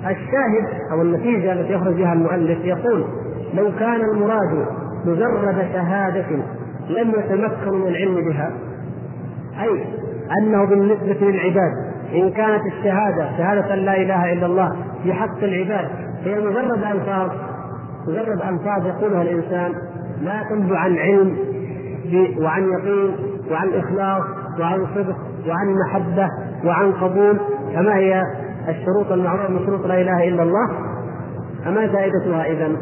الشاهد 0.00 0.80
أو 0.92 1.02
النتيجة 1.02 1.52
التي 1.52 1.72
يخرج 1.72 1.94
بها 1.94 2.12
المؤلف 2.12 2.64
يقول 2.64 3.04
لو 3.54 3.70
كان 3.78 4.00
المراد 4.00 4.66
مجرد 5.04 5.66
شهادة 5.72 6.26
لم 6.88 7.10
يتمكنوا 7.10 7.78
من 7.78 7.86
العلم 7.86 8.14
بها 8.14 8.52
أي 9.62 9.84
أنه 10.40 10.64
بالنسبة 10.64 11.26
للعباد 11.26 11.72
إن 12.14 12.30
كانت 12.30 12.62
الشهادة 12.66 13.36
شهادة 13.38 13.74
لا 13.74 13.96
إله 13.96 14.32
إلا 14.32 14.46
الله 14.46 14.76
في 15.02 15.12
حق 15.12 15.42
العباد 15.42 15.88
هي 16.24 16.34
مجرد 16.40 16.84
الفاظ 16.92 17.30
مجرد 18.08 18.40
الفاظ 18.48 18.86
يقولها 18.86 19.22
الإنسان 19.22 19.72
لا 20.22 20.42
تنبع 20.50 20.78
عن 20.78 20.98
علم 20.98 21.36
وعن 22.40 22.62
يقين 22.62 23.16
وعن 23.50 23.68
إخلاص 23.68 24.22
وعن 24.60 24.86
صدق 24.94 25.16
وعن 25.48 25.74
محبة 25.86 26.28
وعن 26.64 26.92
قبول 26.92 27.40
كما 27.74 27.96
هي 27.96 28.22
الشروط 28.68 29.12
المعروفة 29.12 29.48
من 29.48 29.66
شروط 29.66 29.86
لا 29.86 30.00
إله 30.00 30.28
إلا 30.28 30.42
الله 30.42 30.68
فما 31.64 31.88
فائدتها 31.88 32.46
اذا؟ 32.46 32.76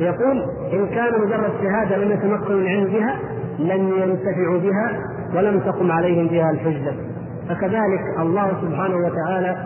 يقول 0.00 0.42
إن 0.72 0.86
كان 0.86 1.20
مجرد 1.20 1.50
شهادة 1.62 1.96
لم 1.96 2.10
يتمكنوا 2.10 2.58
العلم 2.60 2.84
بها 2.84 3.16
لم 3.58 3.88
ينتفعوا 3.88 4.58
بها 4.58 5.00
ولم 5.34 5.60
تقم 5.60 5.92
عليهم 5.92 6.26
بها 6.26 6.50
الحجة 6.50 6.92
فكذلك 7.48 8.00
الله 8.18 8.52
سبحانه 8.62 8.96
وتعالى 8.96 9.56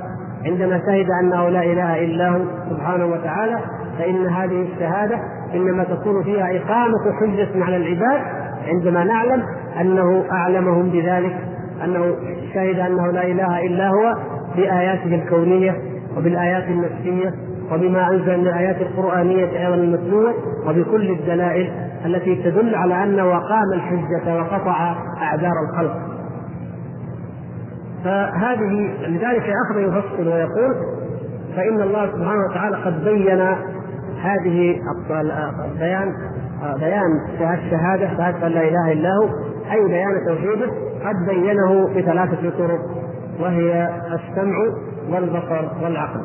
عندما 0.44 0.78
شهد 0.86 1.06
انه 1.20 1.48
لا 1.48 1.62
إله 1.62 2.04
إلا 2.04 2.28
هو 2.28 2.40
سبحانه 2.70 3.06
وتعالى 3.06 3.58
فإن 3.98 4.26
هذه 4.26 4.66
الشهادة 4.72 5.18
إنما 5.54 5.84
تكون 5.84 6.22
فيها 6.22 6.56
إقامة 6.56 7.12
حجة 7.20 7.64
على 7.64 7.76
العباد 7.76 8.20
عندما 8.68 9.04
نعلم 9.04 9.42
أنه 9.80 10.24
أعلمهم 10.32 10.88
بذلك 10.90 11.36
أنه 11.84 12.14
شهد 12.54 12.78
أنه 12.78 13.10
لا 13.10 13.24
إله 13.26 13.66
إلا 13.66 13.88
هو 13.88 14.14
بآياته 14.56 15.14
الكونية 15.14 15.76
وبالآيات 16.16 16.64
النفسية 16.64 17.34
وبما 17.72 18.08
أنزل 18.10 18.38
من 18.38 18.46
الايات 18.46 18.76
القرآنية 18.80 19.66
أيضا 19.66 19.74
المتلوه 19.74 20.34
وبكل 20.66 21.10
الدلائل 21.10 21.72
التي 22.06 22.34
تدل 22.34 22.74
على 22.74 23.04
انه 23.04 23.38
قام 23.38 23.72
الحجة 23.74 24.36
وقطع 24.36 24.96
أعذار 25.22 25.52
الخلق. 25.68 25.96
فهذه 28.04 28.90
لذلك 29.08 29.52
أخذ 29.66 29.80
يفصل 29.80 30.28
ويقول 30.28 30.74
فإن 31.56 31.82
الله 31.82 32.06
سبحانه 32.06 32.46
وتعالى 32.50 32.76
قد 32.76 33.04
بين 33.04 33.40
هذه 34.22 34.76
بيان 35.78 36.14
بيان 36.78 37.20
الشهادة 37.40 38.16
شهادة 38.16 38.46
أن 38.46 38.52
لا 38.52 38.62
إله 38.68 38.92
إلا 38.92 39.08
هو 39.08 39.28
أي 39.72 39.88
بيان 39.88 40.26
توحيده 40.26 40.66
قد 41.04 41.26
بينه 41.28 41.88
بثلاثة 41.96 42.50
طرق 42.58 43.01
وهي 43.40 43.88
السمع 44.14 44.56
والبصر 45.08 45.68
والعقل. 45.82 46.20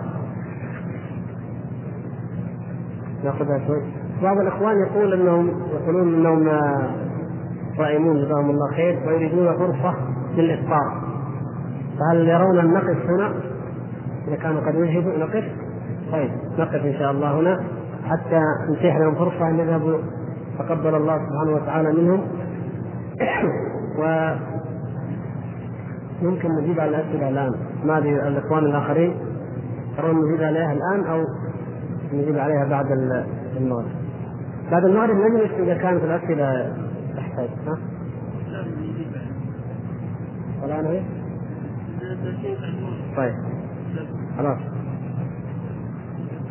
ناخذها 3.24 3.68
شوي. 3.68 3.82
بعض 4.24 4.38
الإخوان 4.38 4.78
يقول 4.80 5.14
انهم 5.14 5.51
يقولون 5.74 6.14
إنهم 6.14 6.49
صائمون 7.78 8.26
جزاهم 8.26 8.49
الله 8.49 8.72
خير 8.76 8.99
ويريدون 9.08 9.58
فرصة 9.58 9.93
للإفطار. 10.36 11.01
فهل 11.99 12.28
يرون 12.28 12.60
ان 12.60 12.74
نقف 12.74 13.10
هنا؟ 13.10 13.34
إذا 14.28 14.36
كانوا 14.36 14.62
قد 14.62 14.76
وجدوا 14.76 15.18
نقف؟ 15.18 15.43
طيب 16.12 16.32
نقف 16.60 16.86
إن 16.86 16.93
شاء 16.99 17.12
الله 17.12 17.39
هنا 17.39 17.64
حتى 18.05 18.41
نتيح 18.70 18.97
لهم 18.97 19.16
فرصة 19.16 19.49
أن 19.49 19.60
يذهبوا 19.60 19.97
تقبل 20.60 20.95
الله 20.95 21.18
سبحانه 21.18 21.51
وتعالى 21.55 21.91
منهم 22.01 22.22
و 23.99 24.34
ممكن 26.22 26.49
نجيب 26.51 26.80
على 26.80 26.89
الأسئلة 26.89 27.30
الآن. 27.30 27.51
ما 27.84 27.97
أدري 27.97 28.28
الإخوان 28.28 28.65
الآخرين 28.65 29.15
ترون 29.97 30.26
نجيب 30.26 30.43
عليها 30.43 30.74
الآن 30.74 31.03
أو 31.05 31.24
نجيب 32.13 32.38
عليها 32.38 32.65
بعد 32.65 32.91
المغرب. 33.57 33.91
بعد 34.72 34.86
المغرب 34.86 35.15
نجلس 35.15 35.51
إذا 35.51 35.74
كانت 35.74 36.03
الأسئلة 36.03 36.74
تحتاج 37.18 37.49
ها؟ 37.68 37.78
إيه؟ 40.91 41.03
طيب. 43.18 43.36
خلاص. 44.38 44.57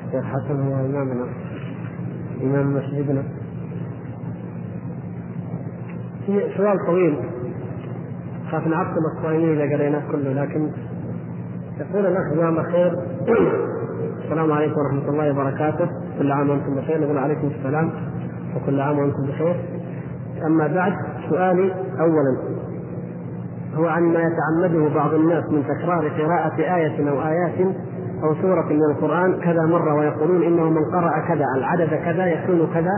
الشيخ 0.07 0.25
حسن 0.25 0.61
هو 0.61 0.75
إمامنا. 0.75 1.27
إمام 2.43 2.77
مسجدنا. 2.77 3.23
في 6.27 6.41
سؤال 6.57 6.87
طويل. 6.87 7.19
خاف 8.51 8.67
نعطل 8.67 9.01
الصائمين 9.17 9.61
إذا 9.61 9.77
قريناه 9.77 10.03
كله 10.13 10.33
لكن 10.33 10.71
يقول 11.81 12.07
الأخ 12.07 12.33
جزاه 12.33 12.63
خير. 12.63 12.93
السلام 14.25 14.53
عليكم 14.53 14.75
ورحمة 14.79 15.09
الله 15.09 15.31
وبركاته. 15.31 15.89
كل 16.19 16.33
عام 16.33 16.51
وأنتم 16.51 16.75
بخير. 16.75 17.01
نقول 17.01 17.19
عليكم 17.19 17.47
السلام 17.59 17.91
وكل 18.57 18.81
عام 18.81 18.99
وأنتم 18.99 19.27
بخير. 19.29 19.57
أما 20.47 20.67
بعد 20.67 20.93
سؤالي 21.31 21.75
أولا. 22.01 22.37
هو 23.75 23.87
عما 23.87 24.21
يتعمده 24.21 24.95
بعض 24.95 25.15
الناس 25.15 25.45
من 25.51 25.63
تكرار 25.63 26.09
قراءة 26.09 26.57
آية 26.77 27.11
أو 27.11 27.23
آيات 27.23 27.75
أو 28.25 28.35
سورة 28.43 28.67
من 28.67 28.91
القرآن 28.91 29.41
كذا 29.41 29.67
مرة 29.67 29.95
ويقولون 29.95 30.43
إنه 30.43 30.71
من 30.71 30.85
قرأ 30.95 31.29
كذا 31.29 31.45
العدد 31.57 31.89
كذا 31.89 32.27
يكون 32.27 32.69
كذا. 32.75 32.93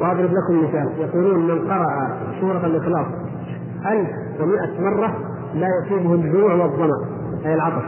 وأضرب 0.00 0.30
لكم 0.30 0.64
مثال. 0.64 0.88
يقولون 0.98 1.46
من 1.46 1.68
قرأ 1.70 2.18
سورة 2.40 2.66
الإخلاص 2.66 3.06
ألف 3.86 4.10
ومئة 4.40 4.80
مرة 4.80 5.14
لا 5.54 5.66
يصيبه 5.82 6.14
الجوع 6.14 6.54
والظمأ 6.54 7.04
أي 7.46 7.54
العطش. 7.54 7.84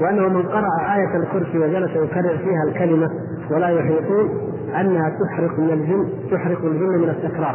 وأنه 0.00 0.28
من 0.28 0.42
قرأ 0.42 0.94
آية 0.94 1.16
الكرسي 1.16 1.58
وجلس 1.58 1.90
يكرر 1.90 2.38
فيها 2.38 2.62
الكلمة 2.68 3.10
ولا 3.50 3.68
يحيطون 3.68 4.28
أنها 4.80 5.12
تحرق 5.24 5.58
من 5.58 5.70
الجن 5.70 6.08
تحرق 6.30 6.64
الجن 6.64 6.98
من 7.02 7.08
التكرار. 7.08 7.54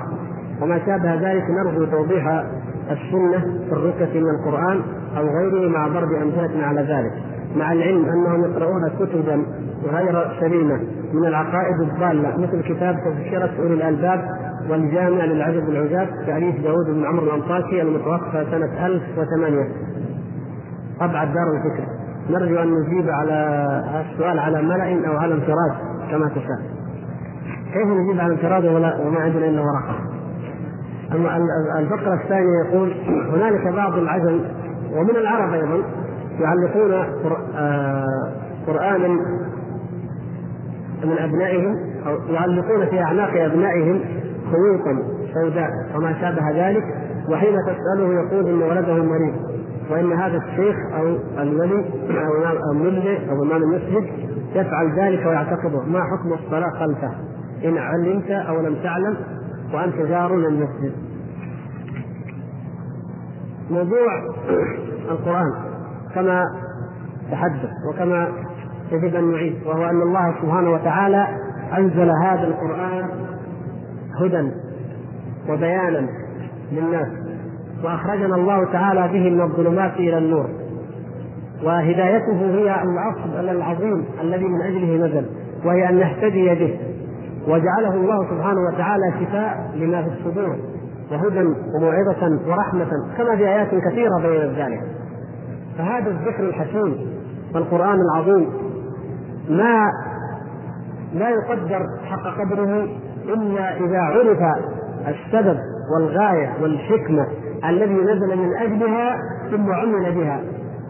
وما 0.62 0.80
شابه 0.86 1.16
ذلك 1.16 1.44
نرجو 1.50 1.86
توضيح 1.86 2.44
السنة 2.92 3.40
في 3.70 3.72
الركة 3.72 4.20
من 4.20 4.30
القرآن 4.30 4.82
أو 5.18 5.24
غيره 5.24 5.70
مع 5.70 5.88
ضرب 5.88 6.14
أمثلة 6.14 6.66
على 6.66 6.82
ذلك. 6.82 7.14
مع 7.56 7.74
العلم 7.74 8.06
أنهم 8.06 8.44
يقرؤون 8.44 8.90
كتبا 9.00 9.44
غير 9.86 10.32
سليمة 10.40 10.80
من 11.14 11.26
العقائد 11.26 11.82
الضالة 11.82 12.38
مثل 12.38 12.62
كتاب 12.62 12.96
تذكرة 13.06 13.50
أولي 13.60 13.74
الألباب 13.74 14.30
والجامع 14.70 15.26
للعجب 15.26 15.70
العجاب 15.70 16.08
تأليف 16.26 16.64
داود 16.64 16.86
بن 16.86 17.06
عمرو 17.06 17.24
الأنطاكي 17.24 17.82
المتوفى 17.82 18.46
سنة 18.52 18.86
1008 18.86 19.68
طبع 21.00 21.24
دار 21.24 21.48
الفكر. 21.54 21.84
نرجو 22.30 22.60
أن 22.60 22.74
نجيب 22.74 23.10
على 23.10 23.68
السؤال 24.12 24.40
على 24.40 24.62
ملأ 24.62 25.08
أو 25.08 25.18
على 25.18 25.34
انفراد 25.34 25.76
كما 26.12 26.30
تشاء. 26.30 26.60
كيف 27.74 27.88
نجيب 27.88 28.20
على 28.20 28.34
انفراد 28.34 28.66
وما 28.66 29.20
عندنا 29.20 29.46
إلا 29.46 29.62
ورقة؟ 29.62 30.18
الفقرة 31.80 32.14
الثانية 32.14 32.64
يقول 32.66 32.94
هنالك 33.34 33.68
بعض 33.68 33.98
العجم 33.98 34.42
ومن 34.94 35.16
العرب 35.16 35.54
أيضا 35.54 35.84
يعلقون 36.40 36.94
آه، 37.56 38.34
قرآنا 38.68 39.08
من 41.04 41.18
أبنائهم 41.20 41.76
أو 42.08 42.34
يعلقون 42.34 42.86
في 42.86 43.00
أعناق 43.00 43.44
أبنائهم 43.44 44.00
خيوطا 44.52 45.04
سوداء 45.34 45.70
وما 45.96 46.14
شابه 46.22 46.70
ذلك 46.70 46.84
وحين 47.30 47.56
تسأله 47.68 48.14
يقول 48.14 48.48
إن 48.48 48.62
ولده 48.62 49.04
مريض. 49.04 49.36
وإن 49.92 50.14
هذا 50.14 50.38
الشيخ 50.38 50.76
أو 50.94 51.18
الولي 51.42 51.86
أو 52.10 52.72
الملي 52.72 53.30
أو 53.30 53.44
إمام 53.44 53.64
المسجد 53.64 54.04
يفعل 54.56 55.00
ذلك 55.00 55.26
ويعتقده. 55.26 55.82
ما 55.82 56.00
حكم 56.00 56.34
الصلاة 56.34 56.70
خلفه؟ 56.70 57.12
إن 57.66 57.78
علمت 57.78 58.32
أو 58.32 58.62
لم 58.62 58.76
تعلم 58.84 59.18
وأنت 59.74 59.96
جار 59.96 60.36
للمسجد 60.36 60.92
موضوع 63.72 64.24
القرآن 65.12 65.54
كما 66.16 66.44
تحدث 67.32 67.70
وكما 67.90 68.28
يجب 68.92 69.16
أن 69.16 69.32
نعيد 69.32 69.56
وهو 69.66 69.86
أن 69.86 70.02
الله 70.02 70.36
سبحانه 70.42 70.72
وتعالى 70.72 71.28
أنزل 71.78 72.12
هذا 72.24 72.48
القرآن 72.48 73.10
هدى 74.20 74.52
وبيانا 75.50 76.08
للناس. 76.72 77.08
وأخرجنا 77.84 78.36
الله 78.36 78.72
تعالى 78.72 79.08
به 79.08 79.30
من 79.30 79.42
الظلمات 79.42 79.94
إلى 79.94 80.18
النور. 80.18 80.50
وهدايته 81.64 82.42
هي 82.42 82.84
الأصل 82.84 83.50
العظيم 83.50 84.06
الذي 84.22 84.46
من 84.46 84.62
أجله 84.62 85.08
نزل 85.08 85.26
وهي 85.66 85.90
أن 85.90 86.00
نهتدي 86.00 86.56
به. 86.56 86.80
وجعله 87.48 87.94
الله 87.94 88.30
سبحانه 88.30 88.62
وتعالى 88.74 89.14
شفاء 89.20 89.72
لما 89.76 90.02
في 90.02 90.10
الصدور 90.10 90.56
وهدى 91.12 91.40
وموعظة 91.76 92.40
ورحمة 92.48 92.90
كما 93.18 93.36
في 93.36 93.48
آيات 93.48 93.68
كثيرة 93.68 94.18
بين 94.22 94.54
ذلك. 94.64 94.82
فهذا 95.78 96.10
الذكر 96.10 96.44
الحكيم 96.44 96.96
والقرآن 97.56 98.00
العظيم 98.02 98.50
ما 99.50 99.92
لا 101.14 101.30
يقدر 101.30 101.86
حق 102.06 102.40
قدره 102.40 102.88
إلا 103.28 103.78
إذا 103.78 104.00
عرف 104.00 104.40
السبب 105.08 105.58
والغاية 105.94 106.54
والحكمة 106.62 107.28
الذي 107.70 107.94
نزل 107.94 108.38
من 108.38 108.58
أجلها 108.58 109.18
ثم 109.52 109.72
عمل 109.72 110.16
بها. 110.16 110.42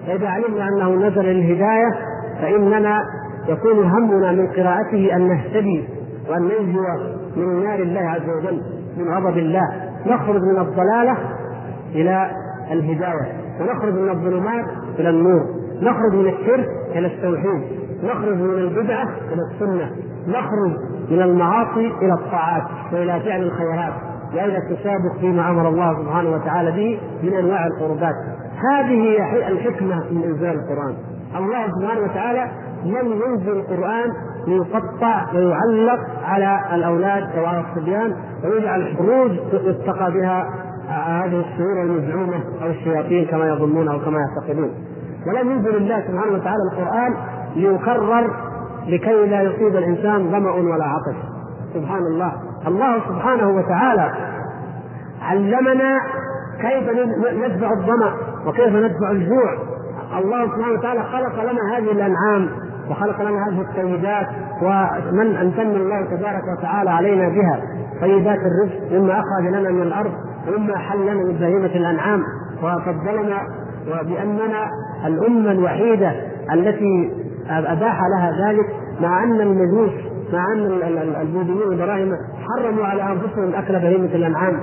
فإذا 0.08 0.28
علمنا 0.28 0.68
أنه 0.68 1.08
نزل 1.08 1.26
للهداية 1.26 1.90
فإننا 2.42 3.02
يكون 3.48 3.84
همنا 3.86 4.32
من 4.32 4.48
قراءته 4.48 5.16
أن 5.16 5.28
نهتدي 5.28 5.88
وأن 6.30 6.42
ننجو 6.42 6.82
من 7.36 7.64
نار 7.64 7.80
الله 7.80 8.00
عز 8.00 8.30
وجل 8.30 8.62
من 8.98 9.14
غضب 9.14 9.38
الله. 9.38 9.62
نخرج 10.06 10.42
من 10.42 10.60
الضلالة 10.60 11.18
إلى 11.96 12.32
الهداية 12.72 13.34
ونخرج 13.62 13.94
من 13.94 14.10
الظلمات 14.10 14.66
إلى 15.00 15.10
النور. 15.10 15.46
نخرج 15.82 16.14
من 16.14 16.28
الشرك 16.28 16.70
إلى 16.96 17.08
التوحيد. 17.08 17.62
نخرج 18.04 18.38
من 18.38 18.60
البدعة 18.60 19.10
إلى 19.34 19.42
السنة. 19.52 19.92
نخرج 20.28 20.72
من 21.12 21.22
المعاصي 21.22 21.94
إلى 22.02 22.14
الطاعات 22.14 22.64
وإلى 22.94 23.20
فعل 23.20 23.44
الخيرات 23.44 23.94
وإلى 24.34 24.58
التسابق 24.58 25.20
فيما 25.20 25.50
أمر 25.50 25.70
الله 25.70 26.04
سبحانه 26.04 26.30
وتعالى 26.30 26.72
به 26.72 27.00
من 27.24 27.34
أنواع 27.34 27.68
القربات. 27.68 28.16
هذه 28.72 29.02
هي 29.02 29.48
الحكمة 29.48 29.96
من 30.12 30.24
إنزال 30.24 30.60
القرآن. 30.60 30.96
الله 31.38 31.68
سبحانه 31.82 32.02
وتعالى 32.02 32.48
لم 32.86 33.22
ينزل 33.26 33.52
القرآن 33.52 34.14
ليقطع 34.48 35.26
ويعلق 35.34 36.00
على 36.26 36.60
الأولاد 36.74 37.24
أو 37.38 37.46
على 37.46 37.64
الصبيان 37.70 38.16
ويجعل 38.44 38.98
حروج 38.98 39.32
يتقى 39.54 40.12
بها 40.12 40.50
هذه 40.90 41.40
الشرور 41.40 41.84
المزعومة 41.84 42.44
أو 42.64 42.68
الشياطين 42.68 43.26
كما 43.26 43.50
يظنون 43.50 43.88
أو 43.88 44.00
كما 44.00 44.20
يعتقدون. 44.20 44.72
ولم 45.28 45.52
ينزل 45.52 45.76
الله 45.76 46.02
سبحانه 46.02 46.34
وتعالى 46.34 46.64
القرآن 46.74 47.14
ليكرر 47.56 48.32
لكي 48.88 49.26
لا 49.26 49.42
يصيب 49.42 49.76
الإنسان 49.76 50.32
ظمأ 50.32 50.52
ولا 50.52 50.86
عطش. 50.86 51.18
سبحان 51.74 52.02
الله 52.02 52.32
الله 52.68 53.00
سبحانه 53.08 53.50
وتعالى 53.50 54.12
علمنا 55.22 56.00
كيف 56.62 56.90
ندفع 57.46 57.72
الظمأ 57.72 58.14
وكيف 58.46 58.76
ندفع 58.76 59.12
الجوع. 59.12 59.54
الله 60.18 60.46
سبحانه 60.46 60.80
وتعالى 60.80 61.04
خلق 61.04 61.52
لنا 61.52 61.78
هذه 61.78 61.92
الأنعام 61.92 62.50
وخلق 62.90 63.22
لنا 63.22 63.48
هذه 63.48 63.62
الطيبات 63.62 64.28
ومن 64.62 65.36
امتن 65.36 65.76
الله 65.76 66.02
تبارك 66.02 66.44
وتعالى 66.58 66.90
علينا 66.90 67.30
بها. 67.30 67.62
طيبات 68.02 68.40
الرزق 68.40 68.92
مما 68.92 69.14
أخرج 69.14 69.48
لنا 69.48 69.70
من 69.70 69.82
الأرض 69.82 70.12
ومما 70.48 70.78
حل 70.78 71.02
لنا 71.02 71.14
من 71.14 71.34
بهيمة 71.34 71.66
الأنعام. 71.66 72.24
وفضلنا 72.64 73.38
وبأننا 73.88 74.70
الأمة 75.06 75.52
الوحيدة 75.52 76.12
التي 76.54 77.12
أباح 77.50 78.02
لها 78.04 78.48
ذلك 78.48 78.66
مع 79.02 79.24
أن 79.24 79.42
المجوس 79.42 79.92
مع 80.34 80.54
أن 80.54 80.66
البوذيين 81.22 81.68
والبراهمه 81.68 82.18
حرموا 82.48 82.86
على 82.86 83.04
أنفسهم 83.04 83.56
أكل 83.56 83.74
بهيمة 83.74 84.06
الأنعام. 84.16 84.60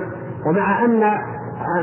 ومع 0.49 0.85
ان 0.85 0.99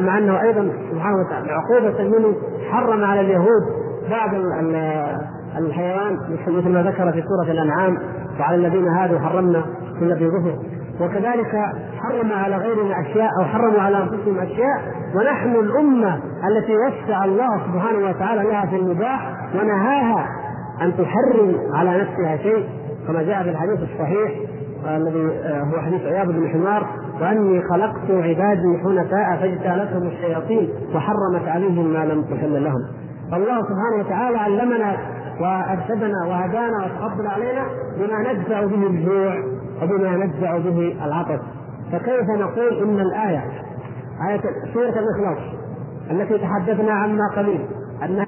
مع 0.00 0.18
أنه 0.18 0.42
أيضا 0.42 0.68
سبحانه 0.92 1.16
وتعالى 1.16 1.52
عقوبه 1.52 2.18
منه 2.18 2.34
حرم 2.70 3.04
على 3.04 3.20
اليهود 3.20 3.62
بعض 4.10 4.30
الحيوان 5.58 6.16
مثل 6.46 6.68
ما 6.68 6.82
ذكر 6.82 7.12
في 7.12 7.22
سورة 7.22 7.52
الأنعام 7.52 7.98
وعلى 8.40 8.56
الذين 8.56 8.88
هادوا 8.88 9.18
حرمنا 9.18 9.64
كل 10.00 10.12
ذي 10.12 10.28
ظفر. 10.28 10.58
وكذلك 11.00 11.56
حرم 12.00 12.32
على 12.32 12.56
غيرنا 12.56 13.00
اشياء 13.00 13.28
أو 13.40 13.44
حرموا 13.44 13.80
على 13.80 13.98
أنفسهم 13.98 14.38
أشياء 14.38 14.82
ونحن 15.16 15.54
الأمة 15.56 16.20
التي 16.48 16.72
وسع 16.76 17.24
الله 17.24 17.48
سبحانه 17.66 18.08
وتعالى 18.08 18.42
لها 18.42 18.66
في 18.66 18.76
المباح 18.76 19.32
ونهاها 19.54 20.26
أن 20.82 20.96
تحرم 20.96 21.56
على 21.74 22.00
نفسها 22.00 22.36
شيء 22.36 22.68
كما 23.06 23.22
جاء 23.22 23.42
في 23.42 23.50
الحديث 23.50 23.80
الصحيح 23.92 24.32
الذي 24.86 25.26
هو 25.44 25.80
حديث 25.80 26.02
عياض 26.02 26.26
بن 26.26 26.48
حمار 26.48 26.86
وأني 27.20 27.62
خلقت 27.62 28.10
عبادي 28.10 28.78
حنفاء 28.84 29.36
فاجتالتهم 29.40 30.06
الشياطين 30.06 30.68
وحرمت 30.94 31.48
عليهم 31.48 31.92
ما 31.92 32.04
لم 32.04 32.22
تحل 32.22 32.64
لهم. 32.64 32.80
فالله 33.30 33.62
سبحانه 33.62 33.96
وتعالى 34.00 34.38
علمنا 34.38 34.96
وأرشدنا 35.40 36.26
وهدانا 36.28 36.84
وتفضل 36.84 37.26
علينا 37.26 37.64
بما 37.98 38.32
ندفع 38.32 38.64
به 38.64 38.86
الجوع 38.86 39.34
وبما 39.82 40.16
ندفع 40.16 40.58
به 40.58 40.96
العطش. 41.04 41.40
فكيف 41.92 42.30
نقول 42.30 42.82
إن 42.82 43.00
الآية 43.00 43.44
آية 44.28 44.40
سورة 44.74 44.94
الإخلاص 44.98 45.38
التي 46.10 46.38
تحدثنا 46.38 46.92
عنها 46.92 47.28
قليل 47.36 47.60
أنها 48.04 48.26